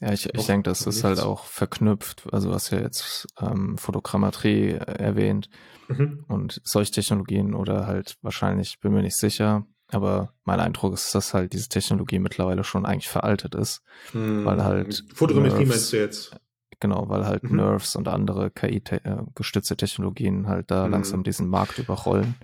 [0.00, 2.24] Ja, ich, ich denke, das ist halt auch verknüpft.
[2.30, 5.48] Also was ja jetzt ähm, Fotogrammetrie erwähnt
[5.88, 6.24] mhm.
[6.28, 11.32] und solche Technologien oder halt wahrscheinlich, bin mir nicht sicher, aber mein Eindruck ist, dass
[11.32, 14.44] halt diese Technologie mittlerweile schon eigentlich veraltet ist, mhm.
[14.44, 16.36] weil halt Fotogrammetrie meinst du jetzt?
[16.80, 17.56] Genau, weil halt mhm.
[17.56, 20.92] Nerves und andere KI-gestützte äh, Technologien halt da mhm.
[20.92, 22.34] langsam diesen Markt überrollen.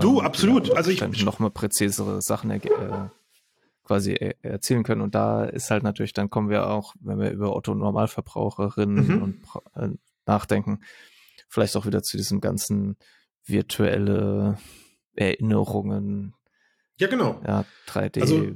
[0.00, 0.76] Du, ähm, absolut.
[0.76, 2.60] also ich noch mal präzisere Sachen äh,
[3.84, 5.00] quasi er erzielen können.
[5.00, 9.22] Und da ist halt natürlich, dann kommen wir auch, wenn wir über Otto Normalverbraucherinnen mhm.
[9.22, 9.42] und
[9.74, 9.88] äh,
[10.26, 10.80] nachdenken,
[11.48, 12.96] vielleicht auch wieder zu diesem ganzen
[13.44, 14.58] virtuelle
[15.14, 16.34] Erinnerungen.
[16.98, 17.40] Ja, genau.
[17.46, 18.20] Ja, 3D.
[18.20, 18.46] Also,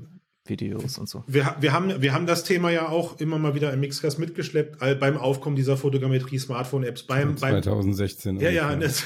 [0.49, 1.25] Videos und so.
[1.27, 4.79] Wir, wir, haben, wir haben das Thema ja auch immer mal wieder im Mixcast mitgeschleppt,
[5.01, 7.05] beim Aufkommen dieser Fotogrammetrie-Smartphone-Apps.
[7.05, 8.37] Beim, 2016.
[8.37, 9.05] Beim, ja, ja, das,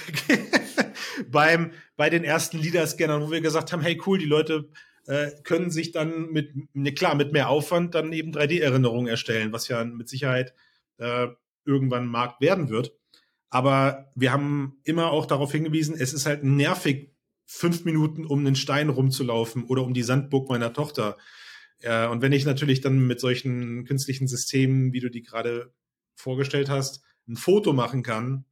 [1.30, 4.68] beim, bei den ersten LIDAR-Scannern, wo wir gesagt haben, hey cool, die Leute
[5.06, 9.68] äh, können sich dann mit, ne, klar, mit mehr Aufwand dann eben 3D-Erinnerungen erstellen, was
[9.68, 10.54] ja mit Sicherheit
[10.98, 11.28] äh,
[11.64, 12.92] irgendwann Markt werden wird.
[13.50, 17.11] Aber wir haben immer auch darauf hingewiesen, es ist halt nervig,
[17.52, 21.18] fünf Minuten um einen Stein rumzulaufen oder um die Sandburg meiner Tochter.
[21.80, 25.72] Äh, und wenn ich natürlich dann mit solchen künstlichen Systemen, wie du die gerade
[26.14, 28.46] vorgestellt hast, ein Foto machen kann,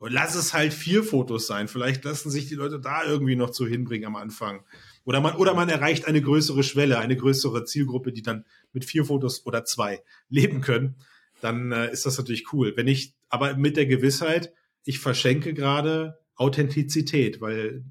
[0.00, 1.66] lass es halt vier Fotos sein.
[1.66, 4.64] Vielleicht lassen sich die Leute da irgendwie noch zu hinbringen am Anfang.
[5.04, 9.04] Oder man, oder man erreicht eine größere Schwelle, eine größere Zielgruppe, die dann mit vier
[9.04, 10.96] Fotos oder zwei leben können.
[11.40, 12.74] Dann äh, ist das natürlich cool.
[12.76, 14.52] Wenn ich, aber mit der Gewissheit,
[14.84, 17.84] ich verschenke gerade Authentizität, weil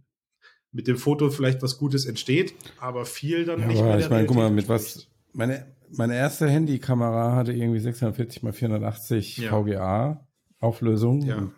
[0.72, 4.00] mit dem Foto vielleicht was Gutes entsteht, aber viel dann ja, nicht mehr.
[4.00, 9.38] Ich meine, guck mal, mit was, meine, meine erste Handykamera hatte irgendwie 640 mal 480
[9.38, 9.52] ja.
[9.52, 10.28] VGA
[10.60, 11.22] Auflösung.
[11.24, 11.52] Ja.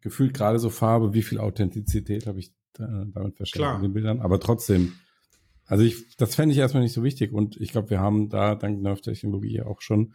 [0.00, 4.20] Gefühlt gerade so Farbe, wie viel Authentizität habe ich äh, damit verstanden in den Bildern.
[4.20, 4.94] Aber trotzdem,
[5.66, 7.32] also ich, das fände ich erstmal nicht so wichtig.
[7.32, 10.14] Und ich glaube, wir haben da dank Nerf-Technologie auch schon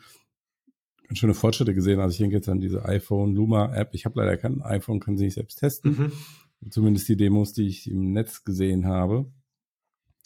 [1.07, 1.99] ganz schöne Fortschritte gesehen.
[1.99, 3.89] Also ich denke jetzt an diese iPhone Luma App.
[3.93, 5.91] Ich habe leider kein iPhone, kann sie nicht selbst testen.
[5.91, 6.11] Mhm.
[6.69, 9.31] Zumindest die Demos, die ich im Netz gesehen habe.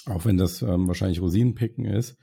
[0.06, 2.18] Auch wenn das ähm, wahrscheinlich Rosinenpicken ist.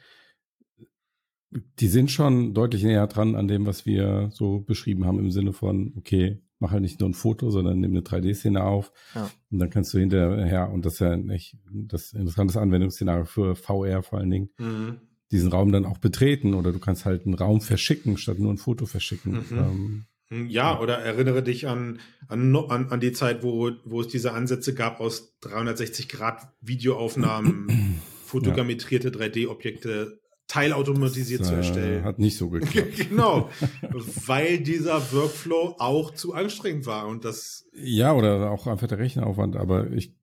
[1.78, 5.52] Die sind schon deutlich näher dran an dem, was wir so beschrieben haben im Sinne
[5.52, 8.92] von, okay, mach halt nicht nur ein Foto, sondern nimm eine 3D-Szene auf.
[9.14, 9.30] Ja.
[9.50, 14.02] Und dann kannst du hinterher, und das ist ja nicht das interessante Anwendungsszenario für VR
[14.02, 15.00] vor allen Dingen, mhm
[15.30, 18.58] diesen Raum dann auch betreten oder du kannst halt einen Raum verschicken, statt nur ein
[18.58, 19.32] Foto verschicken.
[19.32, 19.46] Mhm.
[19.50, 24.08] Ähm, hm, ja, oder erinnere dich an, an, an, an die Zeit, wo, wo es
[24.08, 29.14] diese Ansätze gab, aus 360 Grad Videoaufnahmen, fotogrammetrierte ja.
[29.14, 32.02] 3D-Objekte teilautomatisiert das, zu erstellen.
[32.02, 33.08] Äh, hat nicht so geklappt.
[33.08, 33.50] genau,
[34.26, 37.68] weil dieser Workflow auch zu anstrengend war und das.
[37.72, 40.16] Ja, oder auch einfach der Rechenaufwand, aber ich,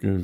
[0.00, 0.18] äh,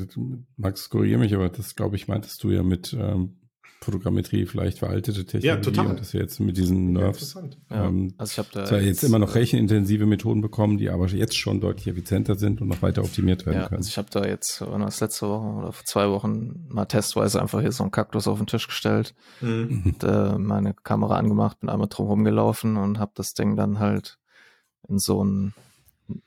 [0.57, 3.39] Max, korrigiere mich, aber das glaube ich, meintest du ja mit ähm,
[3.85, 5.87] Fotogrammetrie vielleicht veraltete Technologie ja, total.
[5.87, 7.35] und dass wir jetzt mit diesen Nerves
[7.71, 10.91] ja, ähm, also ich habe da zwar jetzt, jetzt immer noch rechenintensive Methoden bekommen, die
[10.91, 13.79] aber jetzt schon deutlich effizienter sind und noch weiter optimiert werden ja, können.
[13.79, 17.41] Also ich habe da jetzt wann das letzte Woche oder vor zwei Wochen mal testweise
[17.41, 19.83] einfach hier so einen Kaktus auf den Tisch gestellt, mhm.
[19.85, 24.19] und, äh, meine Kamera angemacht, bin einmal drum rumgelaufen und habe das Ding dann halt
[24.89, 25.61] in so ein äh,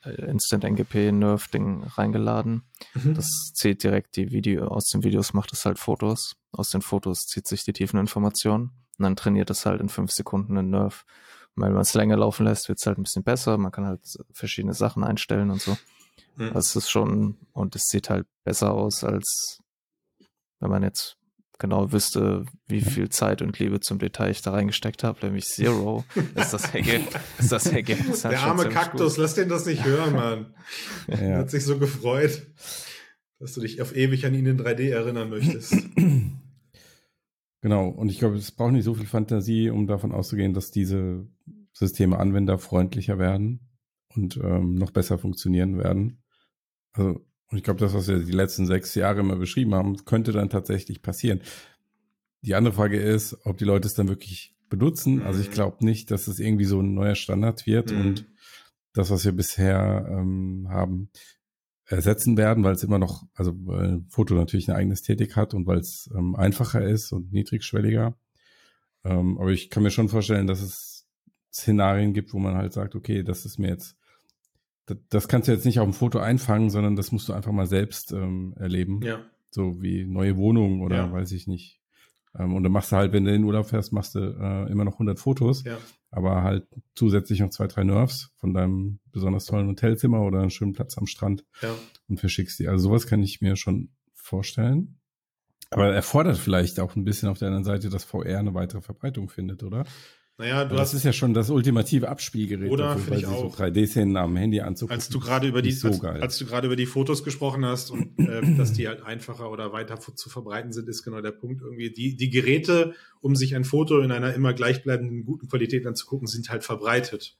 [0.04, 2.62] Instant NGP Nerve Ding reingeladen.
[2.94, 3.14] Mhm.
[3.14, 6.36] Das zählt direkt die Video aus den Videos, macht es halt Fotos.
[6.52, 8.62] Aus den Fotos zieht sich die Tiefeninformation
[8.98, 10.96] und dann trainiert es halt in fünf Sekunden den Nerve.
[11.54, 13.58] Und wenn man es länger laufen lässt, wird es halt ein bisschen besser.
[13.58, 14.00] Man kann halt
[14.32, 15.76] verschiedene Sachen einstellen und so.
[16.36, 16.52] Mhm.
[16.52, 19.60] Das ist schon, und es sieht halt besser aus, als
[20.60, 21.17] wenn man jetzt
[21.58, 26.04] genau wüsste, wie viel Zeit und Liebe zum Detail ich da reingesteckt habe, nämlich Zero,
[26.34, 27.20] ist das Ergebnis.
[27.38, 29.22] Ist das Ergebnis Der arme Kaktus, gut.
[29.22, 30.54] lass den das nicht hören, Mann.
[31.08, 31.38] ja.
[31.38, 32.46] Hat sich so gefreut,
[33.40, 35.74] dass du dich auf ewig an ihn in 3D erinnern möchtest.
[37.60, 41.26] Genau, und ich glaube, es braucht nicht so viel Fantasie, um davon auszugehen, dass diese
[41.72, 43.68] Systeme anwenderfreundlicher werden
[44.14, 46.22] und ähm, noch besser funktionieren werden.
[46.92, 50.32] Also und ich glaube, das, was wir die letzten sechs Jahre immer beschrieben haben, könnte
[50.32, 51.40] dann tatsächlich passieren.
[52.42, 55.22] Die andere Frage ist, ob die Leute es dann wirklich benutzen.
[55.22, 55.54] Also ich mhm.
[55.54, 58.00] glaube nicht, dass es irgendwie so ein neuer Standard wird mhm.
[58.00, 58.26] und
[58.92, 61.10] das, was wir bisher ähm, haben,
[61.86, 65.66] ersetzen werden, weil es immer noch, also weil Foto natürlich eine eigene Ästhetik hat und
[65.66, 68.14] weil es ähm, einfacher ist und niedrigschwelliger.
[69.04, 71.08] Ähm, aber ich kann mir schon vorstellen, dass es
[71.50, 73.97] Szenarien gibt, wo man halt sagt, okay, das ist mir jetzt
[75.08, 77.66] das kannst du jetzt nicht auf dem Foto einfangen, sondern das musst du einfach mal
[77.66, 79.00] selbst ähm, erleben.
[79.02, 79.20] Ja.
[79.50, 81.12] So wie neue Wohnungen oder ja.
[81.12, 81.80] weiß ich nicht.
[82.38, 84.70] Ähm, und dann machst du halt, wenn du in den Urlaub fährst, machst du äh,
[84.70, 85.78] immer noch 100 Fotos, ja.
[86.10, 90.72] aber halt zusätzlich noch zwei, drei Nerves von deinem besonders tollen Hotelzimmer oder einen schönen
[90.72, 91.74] Platz am Strand ja.
[92.08, 92.68] und verschickst die.
[92.68, 94.98] Also sowas kann ich mir schon vorstellen.
[95.70, 99.28] Aber erfordert vielleicht auch ein bisschen auf der anderen Seite, dass VR eine weitere Verbreitung
[99.28, 99.84] findet, oder?
[100.40, 102.70] Naja, du das hast, ist ja schon das ultimative Abspielgerät.
[102.70, 103.56] Oder dafür, ich auch.
[103.56, 104.94] So 3D-Szenen am Handy anzugucken.
[104.94, 107.90] Als du gerade über die, so als, als, du gerade über die Fotos gesprochen hast
[107.90, 111.60] und äh, dass die halt einfacher oder weiter zu verbreiten sind, ist genau der Punkt
[111.60, 111.90] irgendwie.
[111.90, 116.48] Die, die Geräte, um sich ein Foto in einer immer gleichbleibenden guten Qualität anzugucken, sind
[116.50, 117.36] halt verbreitet.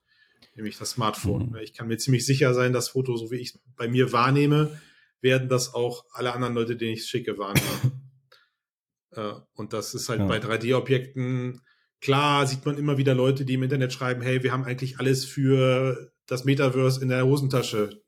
[0.56, 1.50] Nämlich das Smartphone.
[1.50, 1.56] Mhm.
[1.62, 4.76] Ich kann mir ziemlich sicher sein, dass Fotos, so wie ich es bei mir wahrnehme,
[5.20, 8.10] werden das auch alle anderen Leute, denen ich es schicke, wahrnehmen.
[9.12, 10.26] äh, und das ist halt ja.
[10.26, 11.60] bei 3D-Objekten
[12.00, 15.24] Klar sieht man immer wieder Leute, die im Internet schreiben, hey, wir haben eigentlich alles
[15.24, 18.02] für das Metaverse in der Hosentasche.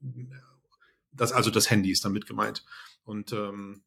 [1.12, 2.64] Das, also das Handy ist damit gemeint.
[3.05, 3.83] Und ähm,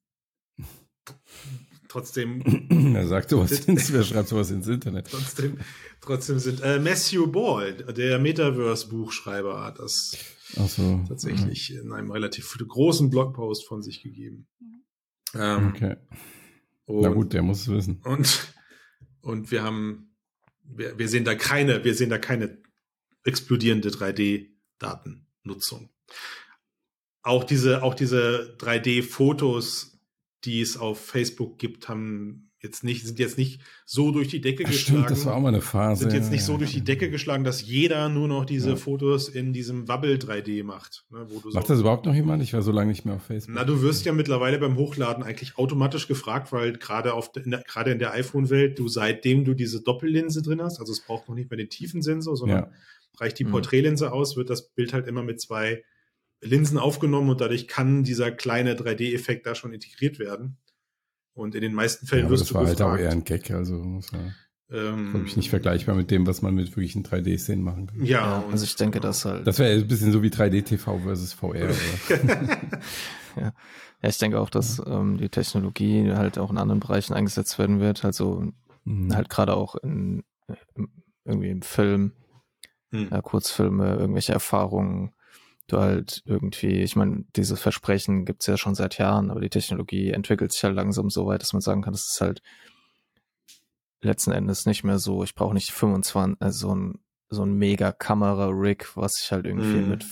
[1.88, 2.44] trotzdem.
[2.96, 5.08] Er sagt sowas ins, wer schreibt sowas ins Internet?
[5.10, 5.58] Trotzdem,
[6.02, 10.18] trotzdem sind äh, Matthew Ball, der Metaverse-Buchschreiber, hat das
[10.68, 11.04] so.
[11.08, 11.80] tatsächlich mhm.
[11.80, 14.48] in einem relativ großen Blogpost von sich gegeben.
[15.34, 15.96] Ähm, okay.
[16.88, 18.02] Na gut, der muss es wissen.
[18.04, 18.54] Und
[19.24, 20.16] und wir haben,
[20.64, 22.62] wir, wir sehen da keine, wir sehen da keine
[23.24, 25.90] explodierende 3D-Datennutzung.
[27.24, 29.98] Auch diese, auch diese 3D-Fotos,
[30.44, 34.64] die es auf Facebook gibt, haben jetzt nicht, sind jetzt nicht so durch die Decke
[34.66, 35.04] Ach, geschlagen.
[35.04, 36.04] Stimmt, das war auch mal eine Phase.
[36.04, 38.76] Sind jetzt nicht so durch die Decke geschlagen, dass jeder nur noch diese ja.
[38.78, 41.06] Fotos in diesem Wubble 3D macht.
[41.12, 42.42] Ne, macht das überhaupt noch jemand?
[42.42, 43.56] Ich war so lange nicht mehr auf Facebook.
[43.56, 47.64] Na, du wirst ja mittlerweile beim Hochladen eigentlich automatisch gefragt, weil gerade auf in der,
[47.64, 51.36] gerade in der iPhone-Welt, du seitdem du diese Doppellinse drin hast, also es braucht noch
[51.36, 52.72] nicht mehr den Tiefensensor, sondern ja.
[53.20, 53.52] reicht die mhm.
[53.52, 55.84] Porträtlinse aus, wird das Bild halt immer mit zwei
[56.40, 60.58] Linsen aufgenommen und dadurch kann dieser kleine 3D-Effekt da schon integriert werden.
[61.34, 62.82] Und in den meisten Fällen ja, wirst das du war gefragt.
[62.82, 64.36] halt auch eher ein Gag, also muss man,
[64.72, 68.06] ähm, glaube ich, nicht vergleichbar mit dem, was man mit wirklichen 3D-Szenen machen kann.
[68.06, 69.48] Ja, ja also ich denke, das halt.
[69.48, 71.70] Das wäre ein bisschen so wie 3D-TV versus VR.
[73.36, 73.54] ja.
[74.02, 77.80] ja, ich denke auch, dass ähm, die Technologie halt auch in anderen Bereichen eingesetzt werden
[77.80, 78.06] wird.
[78.06, 78.52] Also
[78.84, 79.16] mhm.
[79.16, 80.24] halt gerade auch in,
[80.76, 80.88] in
[81.26, 82.14] irgendwie im Film,
[82.92, 83.10] hm.
[83.12, 85.14] ja, Kurzfilme, irgendwelche Erfahrungen,
[85.68, 90.12] du halt irgendwie, ich meine, dieses Versprechen gibt's ja schon seit Jahren, aber die Technologie
[90.12, 92.42] entwickelt sich halt langsam so weit, dass man sagen kann, das ist halt
[94.02, 97.00] letzten Endes nicht mehr so, ich brauche nicht 25, also so ein,
[97.30, 99.90] so ein mega Kamera-Rig, was ich halt irgendwie mm.
[99.90, 100.06] mit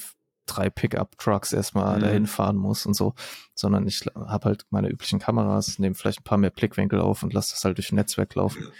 [0.45, 2.01] drei Pickup-Trucks erstmal mm.
[2.01, 3.13] dahin fahren muss und so,
[3.53, 7.33] sondern ich habe halt meine üblichen Kameras, nehme vielleicht ein paar mehr Blickwinkel auf und
[7.33, 8.71] lasse das halt durch ein Netzwerk laufen.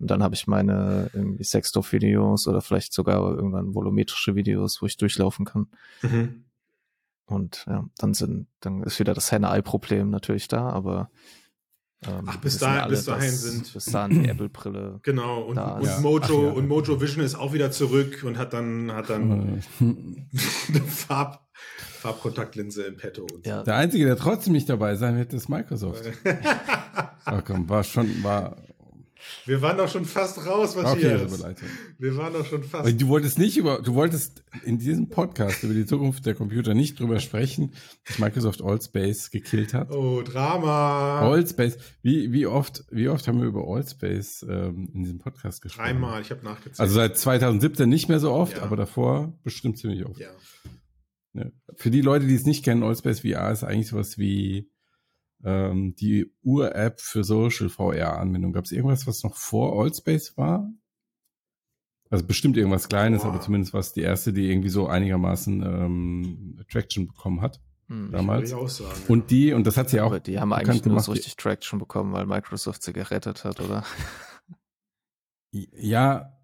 [0.00, 4.96] Und dann habe ich meine irgendwie Sextop-Videos oder vielleicht sogar irgendwann volumetrische Videos, wo ich
[4.96, 5.68] durchlaufen kann.
[6.02, 6.44] Mhm.
[7.26, 11.10] Und ja, dann sind, dann ist wieder das Henne-Ei-Problem natürlich da, aber
[12.06, 13.72] ähm, Ach, bis, dahin, alle, bis dahin sind.
[13.74, 15.00] Bis dahin die Apple-Brille.
[15.02, 16.00] Genau, und, und ja.
[16.00, 16.50] Mojo, ja.
[16.52, 22.84] und Mojo Vision ist auch wieder zurück und hat dann, hat dann eine Farb, Farbkontaktlinse
[22.84, 23.26] im Petto.
[23.32, 23.62] Und ja.
[23.64, 26.10] Der Einzige, der trotzdem nicht dabei sein wird, ist Microsoft.
[27.26, 28.56] Ach komm, war schon, war,
[29.46, 31.40] wir waren doch schon fast raus, Matthias.
[31.42, 31.54] Okay,
[31.98, 32.86] Wir waren doch schon fast.
[32.86, 36.74] Aber du wolltest nicht über, du wolltest in diesem Podcast über die Zukunft der Computer
[36.74, 37.72] nicht drüber sprechen,
[38.06, 39.90] dass Microsoft Allspace gekillt hat.
[39.90, 41.20] Oh, Drama.
[41.20, 41.78] Allspace.
[42.02, 45.86] Wie, wie oft, wie oft haben wir über Allspace ähm, in diesem Podcast gesprochen?
[45.86, 46.80] Dreimal, ich habe nachgezählt.
[46.80, 48.62] Also seit 2017 nicht mehr so oft, ja.
[48.62, 50.20] aber davor bestimmt ziemlich oft.
[50.20, 50.30] Ja.
[51.34, 51.46] ja.
[51.76, 54.70] Für die Leute, die es nicht kennen, Allspace VR ist eigentlich sowas wie
[55.44, 58.52] ähm, die Ur-App für Social VR-Anwendung.
[58.52, 60.70] Gab es irgendwas, was noch vor Allspace war?
[62.10, 63.28] Also bestimmt irgendwas Kleines, Boah.
[63.28, 67.60] aber zumindest was die erste, die irgendwie so einigermaßen ähm, Traction bekommen hat.
[67.86, 68.50] Hm, damals.
[68.50, 70.06] Sagen, und die, und das hat sie auch.
[70.06, 73.84] Aber die haben eigentlich nur so richtig Traction bekommen, weil Microsoft sie gerettet hat, oder?
[75.52, 76.36] Ja,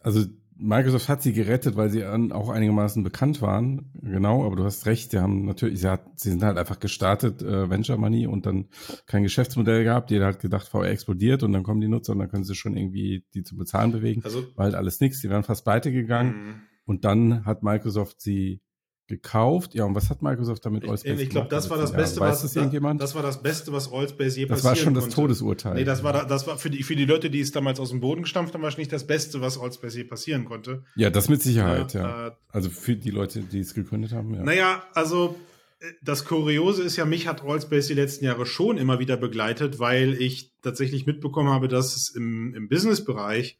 [0.00, 0.24] also
[0.56, 3.90] Microsoft hat sie gerettet, weil sie an, auch einigermaßen bekannt waren.
[4.00, 7.42] Genau, aber du hast recht, sie haben natürlich, sie, hat, sie sind halt einfach gestartet,
[7.42, 8.68] äh, Venture Money und dann
[9.06, 10.10] kein Geschäftsmodell gehabt.
[10.10, 12.76] Jeder hat gedacht, VR explodiert und dann kommen die Nutzer und dann können sie schon
[12.76, 14.22] irgendwie die zu bezahlen bewegen.
[14.24, 16.30] Also, war halt alles nichts, die wären fast pleite gegangen.
[16.30, 16.54] Mhm.
[16.86, 18.60] Und dann hat Microsoft sie
[19.06, 19.74] gekauft.
[19.74, 22.42] Ja, und was hat Microsoft damit Allspace Ich, ich glaube, das war das Beste, was
[22.42, 23.00] das, irgendjemand?
[23.00, 25.16] das war das Beste, was Allspace je das passieren Das war schon das konnte.
[25.16, 25.74] Todesurteil.
[25.74, 28.00] Nee, das war das war für die für die Leute, die es damals aus dem
[28.00, 30.84] Boden gestampft haben, wahrscheinlich das Beste, was Allspace je passieren konnte.
[30.96, 32.00] Ja, das mit Sicherheit, ja.
[32.00, 32.26] ja.
[32.28, 34.42] Äh, also für die Leute, die es gegründet haben, ja.
[34.42, 35.36] Naja, also
[35.80, 39.78] äh, das Kuriose ist ja, mich hat Allspace die letzten Jahre schon immer wieder begleitet,
[39.78, 43.58] weil ich tatsächlich mitbekommen habe, dass es im, im Business-Bereich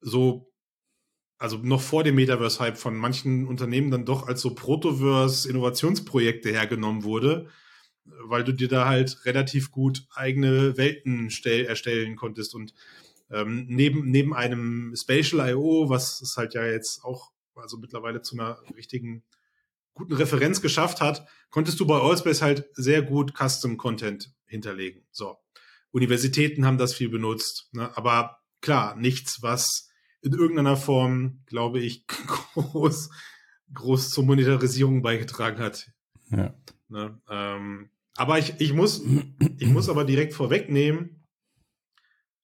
[0.00, 0.50] so
[1.38, 7.48] also noch vor dem Metaverse-Hype von manchen Unternehmen dann doch als so Protoverse-Innovationsprojekte hergenommen wurde,
[8.24, 12.54] weil du dir da halt relativ gut eigene Welten erstellen konntest.
[12.54, 12.74] Und
[13.30, 18.36] ähm, neben, neben einem Spatial I.O., was es halt ja jetzt auch also mittlerweile zu
[18.36, 19.24] einer richtigen
[19.94, 25.04] guten Referenz geschafft hat, konntest du bei Allspace halt sehr gut Custom-Content hinterlegen.
[25.10, 25.36] So.
[25.90, 27.96] Universitäten haben das viel benutzt, ne?
[27.96, 29.87] aber klar, nichts, was
[30.22, 32.06] in irgendeiner Form, glaube ich,
[32.54, 33.10] groß,
[33.74, 35.90] groß zur Monetarisierung beigetragen hat.
[36.30, 36.54] Ja.
[36.88, 37.20] Ne?
[37.28, 39.02] Ähm, aber ich, ich muss,
[39.58, 41.18] ich muss aber direkt vorwegnehmen,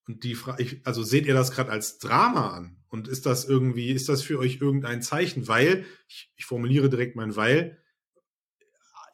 [0.07, 2.77] und die Frage, also seht ihr das gerade als Drama an?
[2.89, 5.49] Und ist das irgendwie, ist das für euch irgendein Zeichen?
[5.49, 7.83] Weil, ich, ich formuliere direkt mein Weil,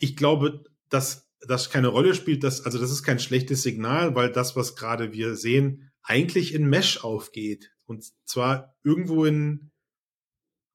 [0.01, 4.31] ich glaube, dass das keine Rolle spielt, dass, also das ist kein schlechtes Signal, weil
[4.31, 7.73] das, was gerade wir sehen, eigentlich in Mesh aufgeht.
[7.91, 9.73] Und zwar irgendwo in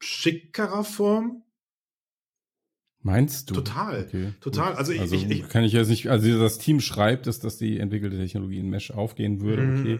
[0.02, 1.44] schickerer Form.
[3.04, 3.54] Meinst du?
[3.54, 4.74] Total, okay, total.
[4.74, 7.58] Also, ich, also ich, ich, kann ich jetzt nicht, also das Team schreibt, dass, dass
[7.58, 9.80] die entwickelte Technologie in Mesh aufgehen würde, mhm.
[9.80, 10.00] okay.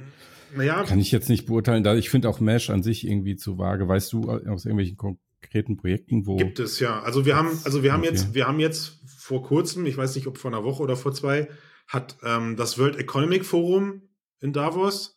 [0.58, 0.84] Naja.
[0.84, 3.88] Kann ich jetzt nicht beurteilen, da ich finde auch Mesh an sich irgendwie zu vage.
[3.88, 6.36] Weißt du aus irgendwelchen konkreten Projekten, wo?
[6.36, 7.02] Gibt es, ja.
[7.02, 8.10] Also wir haben, also wir haben okay.
[8.10, 11.14] jetzt, wir haben jetzt vor kurzem, ich weiß nicht, ob vor einer Woche oder vor
[11.14, 11.48] zwei,
[11.88, 14.02] hat ähm, das World Economic Forum
[14.42, 15.15] in Davos.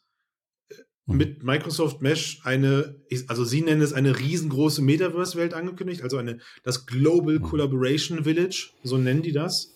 [1.09, 2.95] Mit Microsoft Mesh eine,
[3.29, 7.43] also sie nennen es eine riesengroße Metaverse-Welt angekündigt, also eine, das Global mhm.
[7.43, 9.75] Collaboration Village, so nennen die das.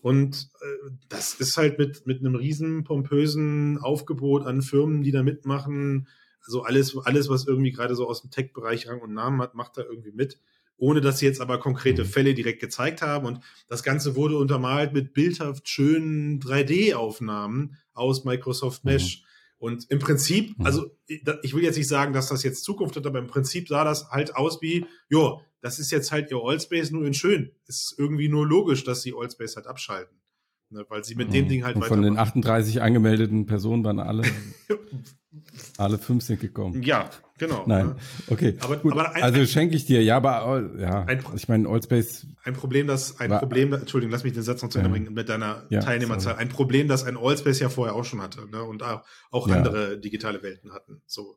[0.00, 5.24] Und äh, das ist halt mit, mit einem riesen pompösen Aufgebot an Firmen, die da
[5.24, 6.06] mitmachen.
[6.46, 9.76] Also alles, alles, was irgendwie gerade so aus dem Tech-Bereich Rang und Namen hat, macht
[9.76, 10.38] da irgendwie mit.
[10.78, 12.08] Ohne dass sie jetzt aber konkrete mhm.
[12.08, 13.26] Fälle direkt gezeigt haben.
[13.26, 19.22] Und das Ganze wurde untermalt mit bildhaft schönen 3D-Aufnahmen aus Microsoft Mesh.
[19.22, 19.30] Mhm
[19.60, 20.64] und im Prinzip, mhm.
[20.64, 23.84] also ich will jetzt nicht sagen, dass das jetzt Zukunft hat, aber im Prinzip sah
[23.84, 27.52] das halt aus wie, jo, das ist jetzt halt ihr Allspace nur in schön.
[27.66, 30.16] Es ist irgendwie nur logisch, dass sie Allspace halt abschalten.
[30.70, 31.32] Ne, weil sie mit mhm.
[31.32, 31.88] dem Ding halt weiter.
[31.88, 34.22] Von den 38 angemeldeten Personen waren alle,
[35.76, 36.82] alle fünf sind gekommen.
[36.82, 37.64] Ja, genau.
[37.66, 37.96] Nein, ne?
[38.28, 38.56] okay.
[38.60, 42.26] Aber, Gut, aber ein, also schenke ich dir, ja, aber ja, ein, ich meine, Allspace.
[42.44, 45.12] Ein Problem, das, ein war, Problem, Entschuldigung, lass mich den Satz noch zu Ende bringen
[45.12, 46.34] mit deiner ja, Teilnehmerzahl.
[46.34, 46.42] Sorry.
[46.44, 49.56] Ein Problem, das ein Allspace ja vorher auch schon hatte, ne, und auch, auch ja.
[49.56, 51.36] andere digitale Welten hatten, so.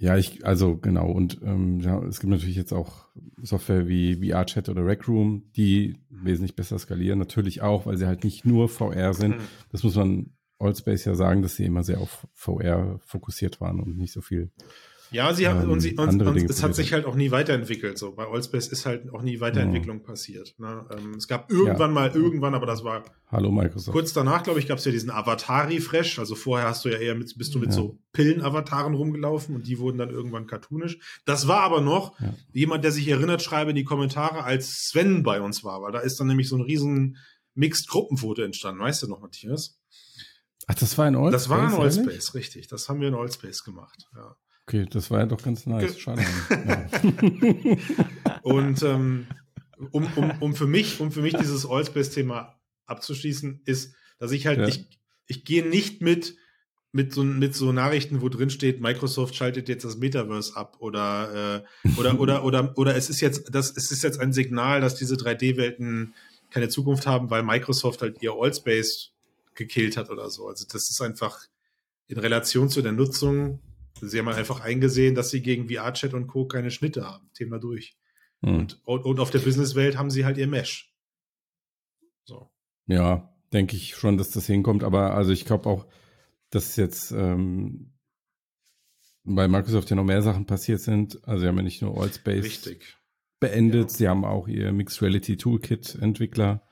[0.00, 1.10] Ja, ich, also genau.
[1.10, 3.08] Und ähm, ja, es gibt natürlich jetzt auch
[3.42, 7.18] Software wie VR-Chat oder Rec Room, die wesentlich besser skalieren.
[7.18, 9.38] Natürlich auch, weil sie halt nicht nur VR sind.
[9.38, 9.42] Mhm.
[9.72, 13.96] Das muss man Allspace ja sagen, dass sie immer sehr auf VR fokussiert waren und
[13.96, 14.50] nicht so viel
[15.10, 17.96] ja, sie haben, ähm, und, sie, und, und es hat sich halt auch nie weiterentwickelt.
[17.96, 20.04] So bei Allspace ist halt auch nie Weiterentwicklung ja.
[20.04, 20.54] passiert.
[20.58, 20.84] Ne?
[20.90, 21.94] Ähm, es gab irgendwann ja.
[21.94, 23.92] mal irgendwann, aber das war Hallo Microsoft.
[23.92, 26.18] Kurz danach, glaube ich, gab es ja diesen Avatar-Refresh.
[26.18, 27.76] Also vorher hast du ja eher mit, bist du mit ja.
[27.76, 30.98] so Pillen-Avataren rumgelaufen und die wurden dann irgendwann cartoonisch.
[31.24, 32.14] Das war aber noch
[32.52, 36.00] jemand, der sich erinnert, schreibe in die Kommentare, als Sven bei uns war, weil da
[36.00, 37.16] ist dann nämlich so ein riesen
[37.54, 38.82] Mixed-Gruppenfoto entstanden.
[38.82, 39.78] Weißt du noch, Matthias?
[40.68, 41.32] Ach, das war in Allspace?
[41.32, 42.68] Das war in Allspace, richtig.
[42.68, 44.36] Das haben wir in Allspace gemacht, ja.
[44.66, 45.98] Okay, das war ja doch ganz nice.
[45.98, 46.22] Schade.
[48.42, 49.26] Und ähm,
[49.92, 54.58] um, um, um für mich, um für mich dieses Allspace-Thema abzuschließen, ist, dass ich halt,
[54.58, 54.68] ja.
[54.68, 54.86] ich,
[55.26, 56.36] ich gehe nicht mit,
[56.92, 61.64] mit so, mit so Nachrichten, wo drin steht, Microsoft schaltet jetzt das Metaverse ab oder,
[61.64, 64.96] äh, oder, oder, oder, oder es ist jetzt, das, es ist jetzt ein Signal, dass
[64.96, 66.12] diese 3D-Welten
[66.50, 69.12] keine Zukunft haben, weil Microsoft halt ihr Allspace
[69.58, 70.48] gekillt hat oder so.
[70.48, 71.38] Also das ist einfach
[72.06, 73.60] in Relation zu der Nutzung
[74.00, 76.46] Sie haben einfach eingesehen, dass sie gegen VR-Chat und Co.
[76.46, 77.30] keine Schnitte haben.
[77.34, 77.96] Thema durch.
[78.42, 78.68] Hm.
[78.84, 80.94] Und, und auf der Businesswelt haben sie halt ihr Mesh.
[82.24, 82.50] So.
[82.86, 84.84] Ja, denke ich schon, dass das hinkommt.
[84.84, 85.86] Aber also ich glaube auch,
[86.50, 87.92] dass jetzt ähm,
[89.24, 91.26] bei Microsoft ja noch mehr Sachen passiert sind.
[91.26, 92.96] Also sie haben ja nicht nur Allspace Richtig.
[93.40, 93.96] beendet, ja.
[93.96, 96.66] sie haben auch ihr Mixed Reality Toolkit Entwickler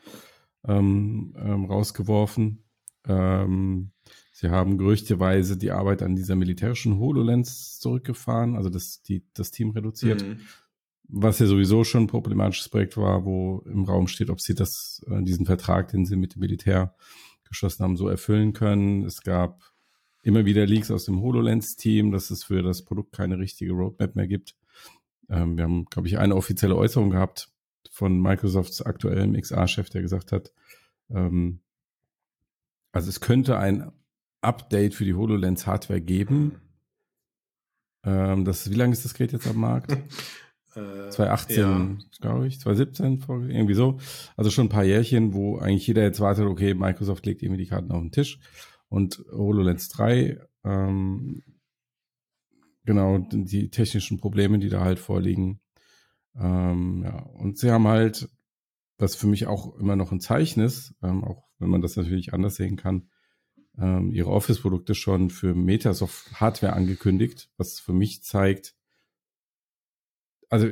[0.66, 2.65] ähm, ähm, rausgeworfen.
[3.06, 3.92] Ähm,
[4.38, 9.70] Sie haben gerüchteweise die Arbeit an dieser militärischen HoloLens zurückgefahren, also das, die, das Team
[9.70, 10.22] reduziert.
[10.22, 10.40] Mhm.
[11.08, 15.02] Was ja sowieso schon ein problematisches Projekt war, wo im Raum steht, ob sie das,
[15.08, 16.94] äh, diesen Vertrag, den sie mit dem Militär
[17.44, 19.04] geschlossen haben, so erfüllen können.
[19.04, 19.62] Es gab
[20.22, 24.26] immer wieder Leaks aus dem HoloLens-Team, dass es für das Produkt keine richtige Roadmap mehr
[24.26, 24.54] gibt.
[25.30, 27.48] Ähm, wir haben, glaube ich, eine offizielle Äußerung gehabt
[27.90, 30.52] von Microsofts aktuellem XR-Chef, der gesagt hat,
[31.08, 31.60] ähm,
[32.96, 33.92] also es könnte ein
[34.40, 36.60] Update für die HoloLens Hardware geben.
[38.04, 39.96] Ähm, das, wie lange ist das Gerät jetzt am Markt?
[40.76, 41.96] 2018, ja.
[42.20, 43.98] glaube ich, 2017, irgendwie so.
[44.36, 47.68] Also schon ein paar Jährchen, wo eigentlich jeder jetzt wartet, okay, Microsoft legt irgendwie die
[47.68, 48.38] Karten auf den Tisch.
[48.88, 51.42] Und HoloLens 3, ähm,
[52.84, 55.60] genau, die technischen Probleme, die da halt vorliegen.
[56.38, 58.28] Ähm, ja, und sie haben halt,
[58.98, 62.32] was für mich auch immer noch ein Zeichen ist, ähm, auch wenn man das natürlich
[62.32, 63.08] anders sehen kann,
[63.78, 68.74] ähm, ihre Office-Produkte schon für Metasoft Hardware angekündigt, was für mich zeigt,
[70.48, 70.68] also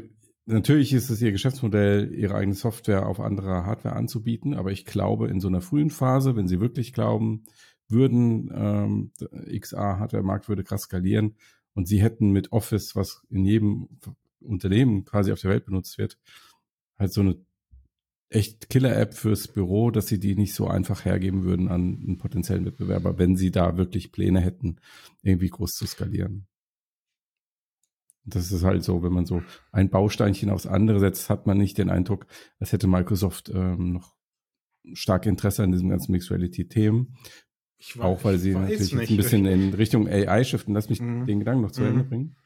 [0.47, 5.29] natürlich ist es ihr Geschäftsmodell, ihre eigene Software auf anderer Hardware anzubieten, aber ich glaube,
[5.29, 7.45] in so einer frühen Phase, wenn sie wirklich glauben,
[7.89, 9.13] würden ähm,
[9.59, 11.37] XA-Hardware-Markt würde krass skalieren
[11.75, 13.89] und sie hätten mit Office, was in jedem
[14.41, 16.19] Unternehmen quasi auf der Welt benutzt wird,
[16.99, 17.37] halt so eine
[18.29, 22.65] echt Killer-App fürs Büro, dass sie die nicht so einfach hergeben würden an einen potenziellen
[22.65, 24.77] Wettbewerber, wenn sie da wirklich Pläne hätten,
[25.23, 26.47] irgendwie groß zu skalieren.
[28.25, 31.77] Das ist halt so, wenn man so ein Bausteinchen aufs andere setzt, hat man nicht
[31.77, 32.27] den Eindruck,
[32.59, 34.17] als hätte Microsoft ähm, noch
[34.95, 37.17] stark Interesse an diesem ganzen Mixed Reality-Themen.
[37.99, 40.75] Auch weil sie natürlich ein bisschen in Richtung AI shiften.
[40.75, 41.27] Lass mich mhm.
[41.27, 42.09] den Gedanken noch zu Ende mhm.
[42.09, 42.37] bringen.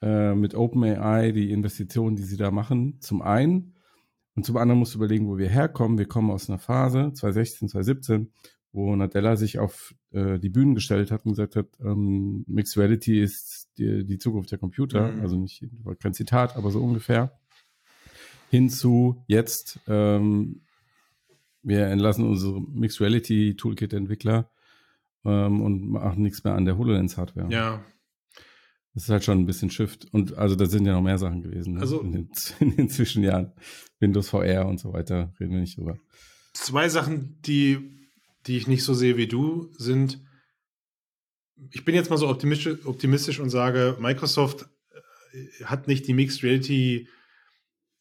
[0.00, 3.73] Äh, mit OpenAI, die Investitionen, die sie da machen, zum einen
[4.34, 5.98] und zum anderen musst du überlegen, wo wir herkommen.
[5.98, 8.32] Wir kommen aus einer Phase, 2016, 2017,
[8.72, 13.22] wo Nadella sich auf äh, die Bühnen gestellt hat und gesagt hat, ähm, Mixed Reality
[13.22, 15.12] ist die, die Zukunft der Computer.
[15.12, 15.20] Mhm.
[15.20, 15.64] Also nicht
[16.02, 17.38] kein Zitat, aber so ungefähr.
[18.50, 20.62] Hinzu jetzt, ähm,
[21.62, 24.50] wir entlassen unsere Mixed Reality Toolkit Entwickler
[25.24, 27.48] ähm, und machen nichts mehr an der HoloLens Hardware.
[27.50, 27.84] Ja,
[28.94, 30.06] das ist halt schon ein bisschen Shift.
[30.12, 31.74] Und also da sind ja noch mehr Sachen gewesen.
[31.74, 31.80] Ne?
[31.80, 32.30] Also in den,
[32.60, 33.52] in den Zwischenjahren.
[34.00, 35.98] Windows VR und so weiter, reden wir nicht drüber.
[36.52, 38.08] Zwei Sachen, die,
[38.46, 40.20] die ich nicht so sehe wie du, sind,
[41.70, 44.68] ich bin jetzt mal so optimistisch, optimistisch und sage, Microsoft
[45.32, 47.08] äh, hat nicht die Mixed Reality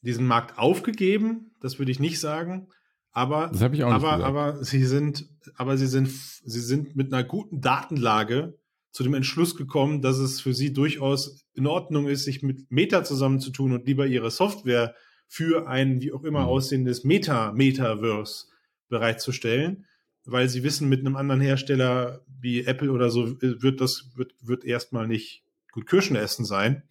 [0.02, 2.68] diesen Markt aufgegeben, das würde ich nicht sagen.
[3.12, 4.30] Aber, das habe ich auch nicht aber, gesagt.
[4.30, 8.60] aber sie sind, aber sie sind, sie sind mit einer guten Datenlage
[8.94, 13.04] zu dem Entschluss gekommen, dass es für sie durchaus in Ordnung ist, sich mit Meta
[13.04, 14.96] zusammenzutun und lieber ihre Software
[15.28, 16.46] für ein wie auch immer mhm.
[16.46, 18.46] aussehendes Meta-Metaverse
[18.90, 19.88] bereitzustellen,
[20.26, 24.36] weil sie wissen, mit einem anderen Hersteller wie Apple oder so äh, wird das wird,
[24.42, 26.84] wird erstmal nicht gut Kirschen essen sein,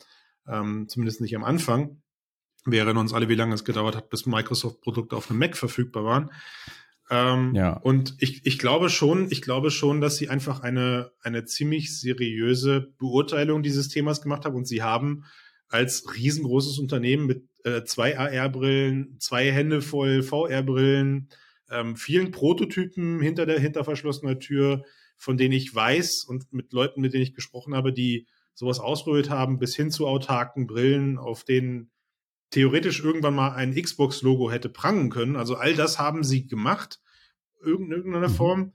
[0.49, 2.03] ähm, zumindest nicht am Anfang.
[2.65, 6.05] Wir erinnern uns alle, wie lange es gedauert hat, bis Microsoft-Produkte auf einem Mac verfügbar
[6.05, 6.31] waren.
[7.13, 7.75] Ähm, ja.
[7.75, 12.95] Und ich, ich glaube schon, ich glaube schon, dass sie einfach eine, eine ziemlich seriöse
[12.99, 15.25] Beurteilung dieses Themas gemacht haben und sie haben
[15.69, 21.29] als riesengroßes Unternehmen mit äh, zwei AR-Brillen, zwei Hände voll VR-Brillen,
[21.71, 24.83] ähm, vielen Prototypen hinter der hinter verschlossener Tür,
[25.19, 29.29] von denen ich weiß und mit Leuten, mit denen ich gesprochen habe, die sowas ausprobiert
[29.29, 31.91] haben, bis hin zu autarken Brillen, auf denen
[32.49, 35.37] theoretisch irgendwann mal ein Xbox-Logo hätte prangen können.
[35.37, 37.02] Also all das haben sie gemacht,
[37.63, 38.35] irgendeiner mhm.
[38.35, 38.73] Form,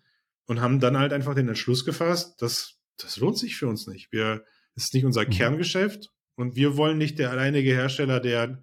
[0.47, 4.11] und haben dann halt einfach den Entschluss gefasst, dass das lohnt sich für uns nicht.
[4.11, 5.29] Wir, das ist nicht unser mhm.
[5.29, 8.59] Kerngeschäft und wir wollen nicht der alleinige Hersteller der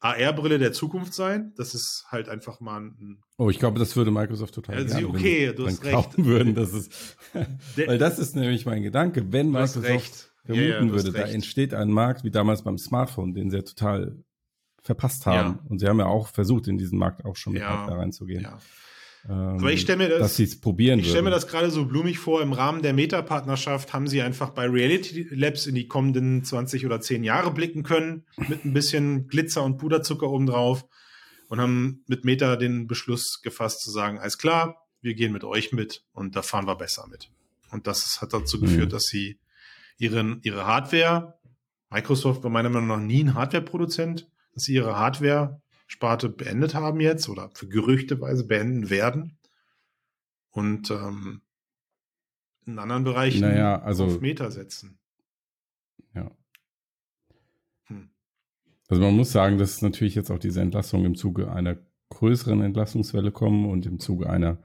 [0.00, 1.52] AR-Brille der Zukunft sein.
[1.56, 3.20] Das ist halt einfach mal ein.
[3.36, 6.24] Oh, ich glaube, das würde Microsoft total also, gerne, okay, du hast recht.
[6.24, 7.16] würden, dass es,
[7.76, 9.32] weil das ist nämlich mein Gedanke.
[9.32, 13.50] Wenn Microsoft vermuten ja, ja, würde, da entsteht ein Markt wie damals beim Smartphone, den
[13.50, 14.22] sie ja total
[14.82, 15.58] verpasst haben.
[15.58, 15.64] Ja.
[15.68, 17.86] Und sie haben ja auch versucht, in diesen Markt auch schon mit ja.
[17.86, 18.42] reinzugehen.
[18.42, 18.58] Ja.
[19.26, 21.70] Ähm, Aber ich stelle mir das, dass sie es probieren Ich stelle mir das gerade
[21.70, 22.42] so blumig vor.
[22.42, 27.00] Im Rahmen der Meta-Partnerschaft haben sie einfach bei Reality Labs in die kommenden 20 oder
[27.00, 30.84] 10 Jahre blicken können, mit ein bisschen Glitzer und Puderzucker obendrauf
[31.48, 35.72] und haben mit Meta den Beschluss gefasst zu sagen, alles klar, wir gehen mit euch
[35.72, 37.30] mit und da fahren wir besser mit.
[37.70, 38.92] Und das hat dazu geführt, mhm.
[38.92, 39.38] dass sie
[39.98, 41.38] ihren, ihre Hardware,
[41.90, 47.00] Microsoft war meiner Meinung nach nie ein Hardware-Produzent, dass sie ihre Hardware Sparte beendet haben
[47.00, 49.38] jetzt oder für gerüchteweise beenden werden.
[50.50, 51.40] Und ähm,
[52.66, 54.98] in anderen Bereichen naja, also, auf Meter setzen.
[56.14, 56.30] Ja.
[57.84, 58.10] Hm.
[58.88, 61.78] Also man muss sagen, dass natürlich jetzt auch diese Entlassungen im Zuge einer
[62.10, 64.58] größeren Entlassungswelle kommen und im Zuge einer,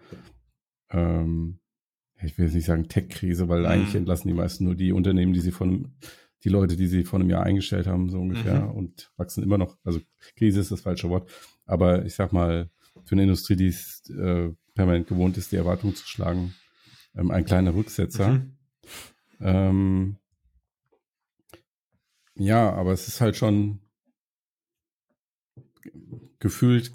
[0.90, 1.60] ähm,
[2.22, 3.72] ich will jetzt nicht sagen Tech-Krise, weil hm.
[3.72, 5.96] eigentlich entlassen die meisten nur die Unternehmen, die sie von
[6.44, 8.72] die Leute, die sie vor einem Jahr eingestellt haben, so ungefähr, mhm.
[8.72, 9.78] und wachsen immer noch.
[9.84, 10.02] Also
[10.36, 11.32] Krise ist das falsche Wort.
[11.66, 12.70] Aber ich sag mal,
[13.06, 16.54] für eine Industrie, die es äh, permanent gewohnt ist, die Erwartung zu schlagen,
[17.16, 18.30] ähm, ein kleiner Rücksetzer.
[18.30, 18.58] Mhm.
[19.40, 20.18] Ähm,
[22.36, 23.80] ja, aber es ist halt schon
[26.44, 26.92] gefühlt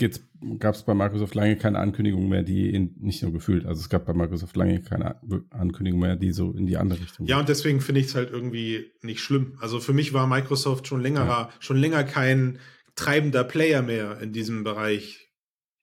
[0.59, 3.89] gab es bei Microsoft lange keine Ankündigung mehr, die in, nicht nur gefühlt, also es
[3.89, 5.17] gab bei Microsoft lange keine
[5.49, 7.27] Ankündigung mehr, die so in die andere Richtung.
[7.27, 9.57] Ja, und deswegen finde ich es halt irgendwie nicht schlimm.
[9.59, 11.51] Also für mich war Microsoft schon länger, ja.
[11.61, 12.59] schon länger kein
[12.95, 15.31] treibender Player mehr in diesem Bereich.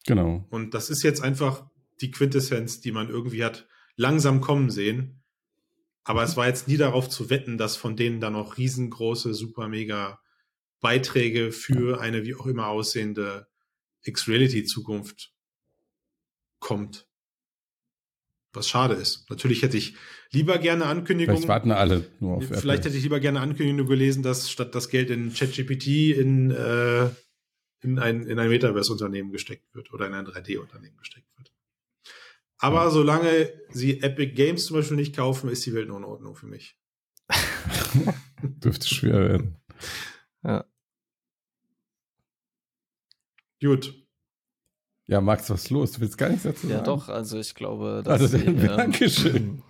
[0.05, 0.45] Genau.
[0.51, 1.65] Und das ist jetzt einfach
[2.01, 5.23] die Quintessenz, die man irgendwie hat langsam kommen sehen.
[6.03, 9.67] Aber es war jetzt nie darauf zu wetten, dass von denen dann noch riesengroße, super
[9.69, 10.19] mega
[10.81, 13.47] Beiträge für eine wie auch immer aussehende
[14.05, 15.33] X-Reality-Zukunft
[16.59, 17.07] kommt.
[18.53, 19.29] Was schade ist.
[19.29, 19.95] Natürlich hätte ich
[20.31, 21.37] lieber gerne Ankündigungen.
[21.37, 22.73] Vielleicht warten alle nur auf Vielleicht Apple.
[22.73, 25.87] hätte ich lieber gerne Ankündigungen gelesen, dass statt das Geld in ChatGPT
[26.17, 27.09] in, äh,
[27.81, 31.51] in ein, in ein Metaverse-Unternehmen gesteckt wird oder in ein 3D-Unternehmen gesteckt wird.
[32.57, 32.89] Aber ja.
[32.89, 36.47] solange sie Epic Games zum Beispiel nicht kaufen, ist die Welt nur in Ordnung für
[36.47, 36.77] mich.
[38.41, 39.57] Dürfte schwer werden.
[40.43, 40.65] Ja.
[43.65, 43.93] Gut.
[45.07, 45.91] Ja, Max, was ist los?
[45.93, 46.79] Du willst gar nichts dazu sagen?
[46.79, 49.63] Ja, doch, also ich glaube, dass also, sie, ähm, Dankeschön.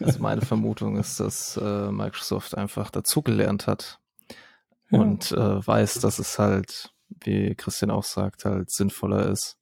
[0.00, 4.00] Also meine Vermutung ist, dass äh, Microsoft einfach dazugelernt hat
[4.90, 5.00] ja.
[5.00, 9.56] und äh, weiß, dass es halt, wie Christian auch sagt, halt sinnvoller ist,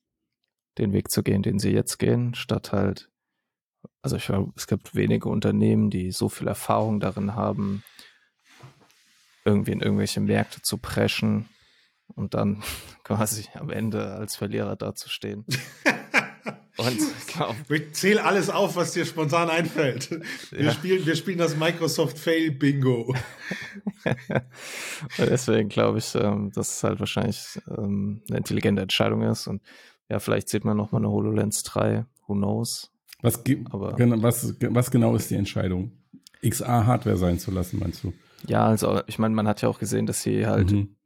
[0.78, 3.08] den Weg zu gehen, den sie jetzt gehen, statt halt,
[4.02, 7.84] also ich glaube, es gibt wenige Unternehmen, die so viel Erfahrung darin haben,
[9.44, 11.48] irgendwie in irgendwelche Märkte zu preschen
[12.14, 12.62] und dann
[13.04, 15.44] quasi am Ende als Verlierer dazustehen.
[16.76, 16.98] Und
[17.28, 20.10] glaub, ich zähle alles auf, was dir spontan einfällt.
[20.50, 20.72] Wir, ja.
[20.72, 23.14] spielen, wir spielen das Microsoft Fail Bingo.
[25.18, 29.46] deswegen glaube ich, ähm, dass es halt wahrscheinlich ähm, eine intelligente Entscheidung ist.
[29.46, 29.62] Und
[30.08, 32.06] ja, vielleicht sieht man nochmal eine HoloLens 3.
[32.26, 32.90] Who knows?
[33.22, 33.40] Was,
[33.70, 35.92] Aber, was, was genau ist die Entscheidung?
[36.44, 38.12] XA-Hardware sein zu lassen, meinst du?
[38.48, 40.96] Ja, also ich meine, man hat ja auch gesehen, dass sie halt mhm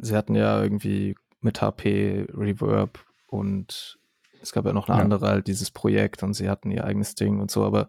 [0.00, 3.98] sie hatten ja irgendwie mit HP Reverb und
[4.40, 5.04] es gab ja noch eine ja.
[5.04, 7.88] andere halt dieses Projekt und sie hatten ihr eigenes Ding und so, aber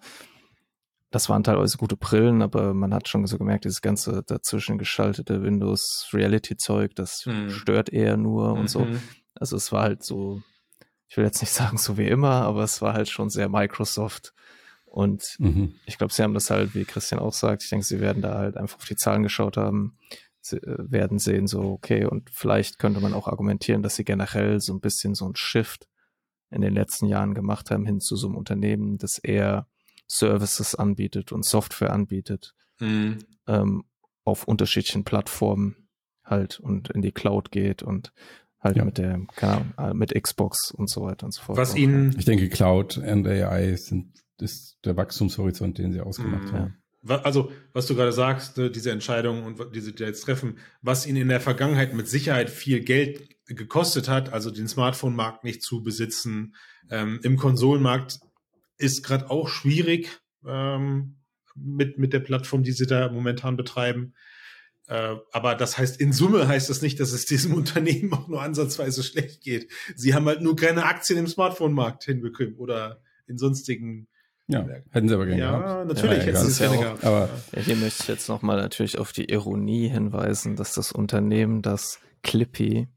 [1.12, 5.44] das waren teilweise gute Brillen, aber man hat schon so gemerkt, dieses ganze dazwischen geschaltete
[5.44, 7.52] Windows Reality Zeug, das hm.
[7.52, 8.62] stört eher nur mhm.
[8.62, 8.80] und so.
[8.80, 9.00] Mhm.
[9.36, 10.42] Also es war halt so,
[11.08, 14.34] ich will jetzt nicht sagen so wie immer, aber es war halt schon sehr Microsoft.
[14.86, 15.76] Und mhm.
[15.86, 18.38] ich glaube, sie haben das halt, wie Christian auch sagt, ich denke, sie werden da
[18.38, 19.98] halt einfach auf die Zahlen geschaut haben
[20.52, 24.82] werden sehen, so, okay, und vielleicht könnte man auch argumentieren, dass sie generell so ein
[24.82, 25.88] bisschen so ein Shift
[26.50, 29.68] in den letzten Jahren gemacht haben hin zu so einem Unternehmen, das eher
[30.08, 33.20] Services anbietet und Software anbietet, mhm.
[33.48, 33.86] ähm,
[34.24, 35.88] auf unterschiedlichen Plattformen
[36.24, 38.14] halt und in die Cloud geht und
[38.64, 38.86] Halt ja.
[38.86, 41.58] mit der, keine Ahnung, mit Xbox und so weiter und so fort.
[41.58, 42.16] Was ihnen.
[42.18, 46.54] Ich denke, Cloud und AI sind, ist der Wachstumshorizont, den sie ausgemacht mhm.
[46.54, 46.83] haben.
[47.06, 51.24] Also, was du gerade sagst, ne, diese Entscheidung und die sie jetzt treffen, was ihnen
[51.24, 56.56] in der Vergangenheit mit Sicherheit viel Geld gekostet hat, also den Smartphone-Markt nicht zu besitzen,
[56.90, 58.20] ähm, im Konsolenmarkt
[58.78, 61.18] ist gerade auch schwierig ähm,
[61.56, 64.14] mit, mit der Plattform, die sie da momentan betreiben.
[64.88, 68.42] Äh, aber das heißt, in Summe heißt das nicht, dass es diesem Unternehmen auch nur
[68.42, 69.72] ansatzweise schlecht geht.
[69.96, 74.08] Sie haben halt nur keine Aktien im Smartphone-Markt hinbekommen oder in sonstigen
[74.48, 75.88] ja, hätten sie aber gerne ja, gehabt.
[75.88, 77.04] Natürlich ja, hätten sie es gerne gehabt.
[77.06, 81.62] Aber ja, hier möchte ich jetzt nochmal natürlich auf die Ironie hinweisen, dass das Unternehmen,
[81.62, 82.88] das Clippy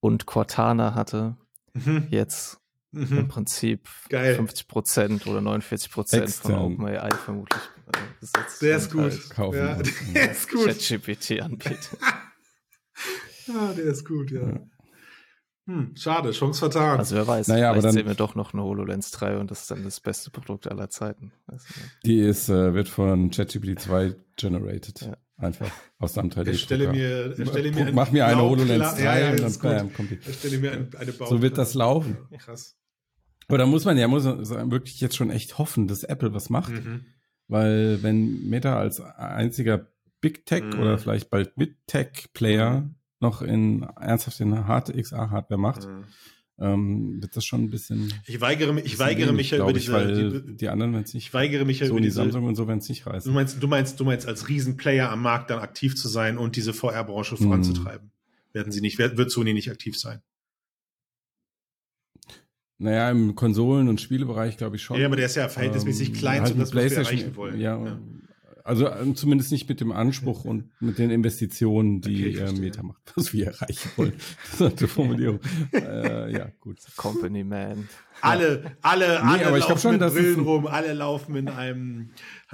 [0.00, 1.36] und Cortana hatte,
[1.74, 2.08] mhm.
[2.10, 3.18] jetzt mhm.
[3.18, 4.34] im Prinzip Geil.
[4.34, 7.62] 50 Prozent oder 49 Prozent von OpenAI vermutlich
[8.20, 8.62] besetzt.
[8.62, 9.00] Der ist gut.
[9.02, 9.78] Halt kaufen ja,
[10.14, 10.66] der ist gut.
[10.66, 11.88] ChatGPT anbietet.
[13.46, 14.60] ja, der ist gut, ja.
[15.66, 16.98] Hm, schade, Chance vertan.
[16.98, 19.50] Also wer weiß, naja, vielleicht aber dann, sehen wir doch noch eine HoloLens 3 und
[19.50, 21.32] das ist dann das beste Produkt aller Zeiten.
[22.04, 25.02] Die ist, äh, wird von ChatGPT 2 generated.
[25.02, 25.16] Ja.
[25.36, 26.48] Einfach aus einem 3D.
[26.48, 30.10] Erstelle mir, erstelle mir Mach mir eine HoloLens 3 ja, ja, und dann bam, kommt
[30.10, 30.18] die.
[30.26, 32.16] Erstelle mir ein, eine Bau So wird das laufen.
[32.38, 32.76] Krass.
[33.46, 36.50] Aber da muss man ja muss man wirklich jetzt schon echt hoffen, dass Apple was
[36.50, 36.72] macht.
[36.72, 37.06] Mhm.
[37.46, 39.88] Weil wenn Meta als einziger
[40.20, 40.80] Big Tech mhm.
[40.80, 46.04] oder vielleicht bald Mid Tech Player mhm noch in ernsthaft in harte XA-Hardware macht, mhm.
[46.58, 48.12] ähm, wird das schon ein bisschen.
[48.26, 51.14] Ich weigere mich, ich weigere mich ja über diese, weil die, die anderen, wenn es
[51.14, 51.28] nicht.
[51.28, 53.30] Ich weigere mich ja über die Samsung und so, wenn es nicht reißen.
[53.30, 56.56] Du meinst, du meinst, du meinst, als Riesenplayer am Markt dann aktiv zu sein und
[56.56, 57.44] diese VR-Branche mhm.
[57.44, 58.10] voranzutreiben.
[58.52, 60.20] Werden sie nicht, wird Sony nicht aktiv sein.
[62.82, 64.98] Naja, im Konsolen- und Spielebereich glaube ich schon.
[64.98, 67.60] Ja, aber der ist ja verhältnismäßig ähm, klein halt zu das, was wir erreichen wollen.
[67.60, 67.98] Ja, ja.
[68.64, 72.82] Also äh, zumindest nicht mit dem Anspruch und mit den Investitionen, die okay, äh, Meta
[72.82, 74.12] macht, was wir erreichen wollen.
[74.58, 75.40] Das ist eine Formulierung.
[75.72, 76.78] äh, ja, gut.
[76.96, 77.88] Company Man.
[78.20, 82.10] Alle, alle, alle nee, aber laufen schon, mit Brillen rum, alle laufen in einem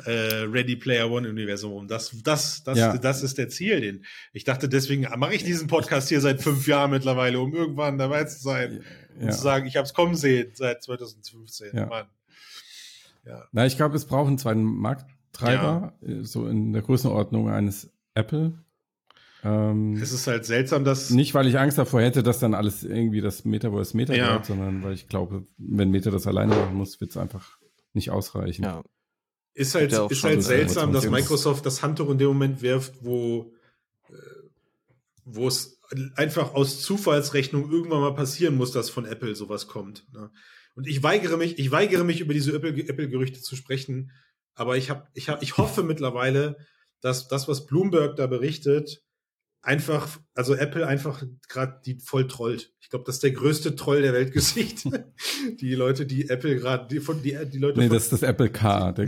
[0.07, 1.89] äh, Ready Player One Universum rum.
[1.89, 2.97] Das, das, das, ja.
[2.97, 3.81] das ist der Ziel.
[3.83, 7.99] Den ich dachte, deswegen mache ich diesen Podcast hier seit fünf Jahren mittlerweile, um irgendwann
[7.99, 8.83] dabei zu sein
[9.19, 9.27] ja.
[9.27, 11.71] und zu sagen, ich habe es kommen sehen seit 2015.
[11.75, 11.87] Ja.
[11.87, 12.07] Mann.
[13.27, 13.45] Ja.
[13.53, 16.09] Na, ich glaube, es braucht einen zweiten Markt Treiber, ja.
[16.09, 18.53] Äh, so in der Größenordnung eines Apple.
[19.45, 21.11] Ähm, es ist halt seltsam, dass.
[21.11, 24.35] Nicht, weil ich Angst davor hätte, dass dann alles irgendwie das Metaverse Meta ja.
[24.35, 27.59] wird, sondern weil ich glaube, wenn Meta das alleine machen muss, wird es einfach
[27.93, 28.65] nicht ausreichen.
[28.65, 28.83] Ja.
[29.55, 33.53] Ist halt, ja ist halt seltsam, dass Microsoft das Handtuch in dem Moment wirft, wo,
[34.09, 34.13] äh,
[35.25, 35.81] wo es
[36.17, 40.07] einfach aus Zufallsrechnung irgendwann mal passieren muss, dass von Apple sowas kommt.
[40.13, 40.31] Ne?
[40.75, 44.13] Und ich weigere mich, ich weigere mich über diese Apple-Gerüchte zu sprechen,
[44.59, 46.57] aber ich habe, ich habe, ich hoffe mittlerweile,
[47.01, 49.05] dass das, was Bloomberg da berichtet,
[49.63, 52.73] einfach, also Apple einfach gerade die voll trollt.
[52.81, 55.13] Ich glaube, das ist der größte Troll der Weltgeschichte.
[55.61, 57.79] die Leute, die Apple gerade, die von die, die Leute.
[57.79, 58.93] Nee, von, das ist das Apple Car.
[58.95, 59.07] Die,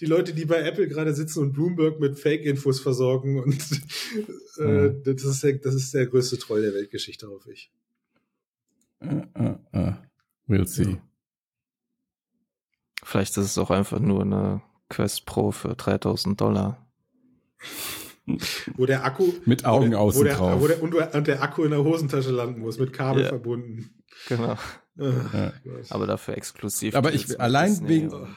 [0.00, 3.58] die, Leute, die bei Apple gerade sitzen und Bloomberg mit Fake-Infos versorgen und
[4.58, 5.02] äh, mhm.
[5.04, 7.70] das ist der, das ist der größte Troll der Weltgeschichte, hoffe ich.
[9.02, 9.92] Uh, uh, uh.
[10.48, 10.82] We'll see.
[10.82, 11.09] Ja.
[13.10, 16.86] Vielleicht ist es auch einfach nur eine Quest Pro für 3000 Dollar.
[18.76, 20.60] wo der Akku mit Augen außen wo der, drauf.
[20.60, 23.28] Wo der, und der Akku in der Hosentasche landen muss, mit Kabel ja.
[23.30, 24.00] verbunden.
[24.28, 24.56] Genau.
[24.96, 25.52] ja.
[25.88, 26.94] Aber dafür exklusiv.
[26.94, 28.28] Aber ich allein wegen oh,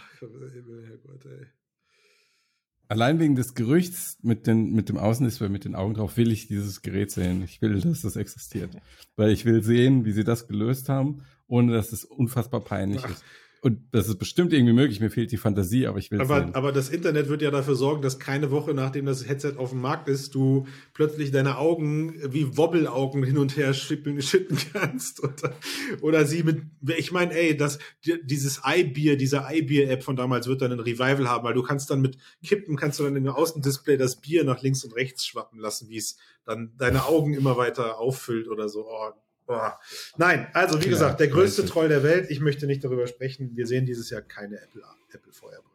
[2.88, 6.48] allein wegen des Gerüchts mit den mit dem Außendisplay mit den Augen drauf will ich
[6.48, 7.44] dieses Gerät sehen.
[7.44, 8.72] Ich will, dass das existiert,
[9.18, 13.12] weil ich will sehen, wie sie das gelöst haben, ohne dass es unfassbar peinlich Ach.
[13.12, 13.24] ist.
[13.64, 15.00] Und das ist bestimmt irgendwie möglich.
[15.00, 16.54] Mir fehlt die Fantasie, aber ich will aber, sehen.
[16.54, 19.80] aber das Internet wird ja dafür sorgen, dass keine Woche nachdem das Headset auf dem
[19.80, 25.24] Markt ist, du plötzlich deine Augen wie Wobbelaugen hin und her schippen, schippen kannst.
[25.24, 25.54] Oder,
[26.02, 26.64] oder sie mit,
[26.98, 31.46] ich meine, ey, das, dieses iBeer, diese iBeer-App von damals wird dann ein Revival haben,
[31.46, 34.84] weil du kannst dann mit Kippen, kannst du dann im Außendisplay das Bier nach links
[34.84, 38.86] und rechts schwappen lassen, wie es dann deine Augen immer weiter auffüllt oder so.
[38.90, 39.12] Oh,
[39.46, 39.80] Boah.
[40.18, 42.30] Nein, also wie ja, gesagt, der größte Troll der Welt.
[42.30, 43.56] Ich möchte nicht darüber sprechen.
[43.56, 45.74] Wir sehen dieses Jahr keine Apple, Apple Feuerbrille.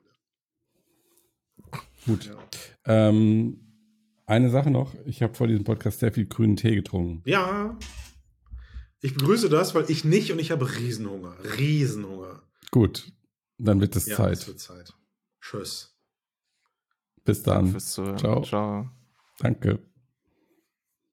[2.06, 2.26] Gut.
[2.26, 3.08] Ja.
[3.08, 3.60] Ähm,
[4.26, 4.94] eine Sache noch.
[5.04, 7.22] Ich habe vor diesem Podcast sehr viel grünen Tee getrunken.
[7.24, 7.78] Ja.
[9.00, 11.36] Ich begrüße das, weil ich nicht und ich habe Riesenhunger.
[11.58, 12.42] Riesenhunger.
[12.70, 13.12] Gut.
[13.58, 14.38] Dann wird es ja, Zeit.
[14.38, 14.94] Es wird Zeit.
[15.40, 15.94] Tschüss.
[17.24, 17.78] Bis dann.
[17.78, 18.42] Ciao.
[18.42, 18.90] Ciao.
[19.38, 19.78] Danke.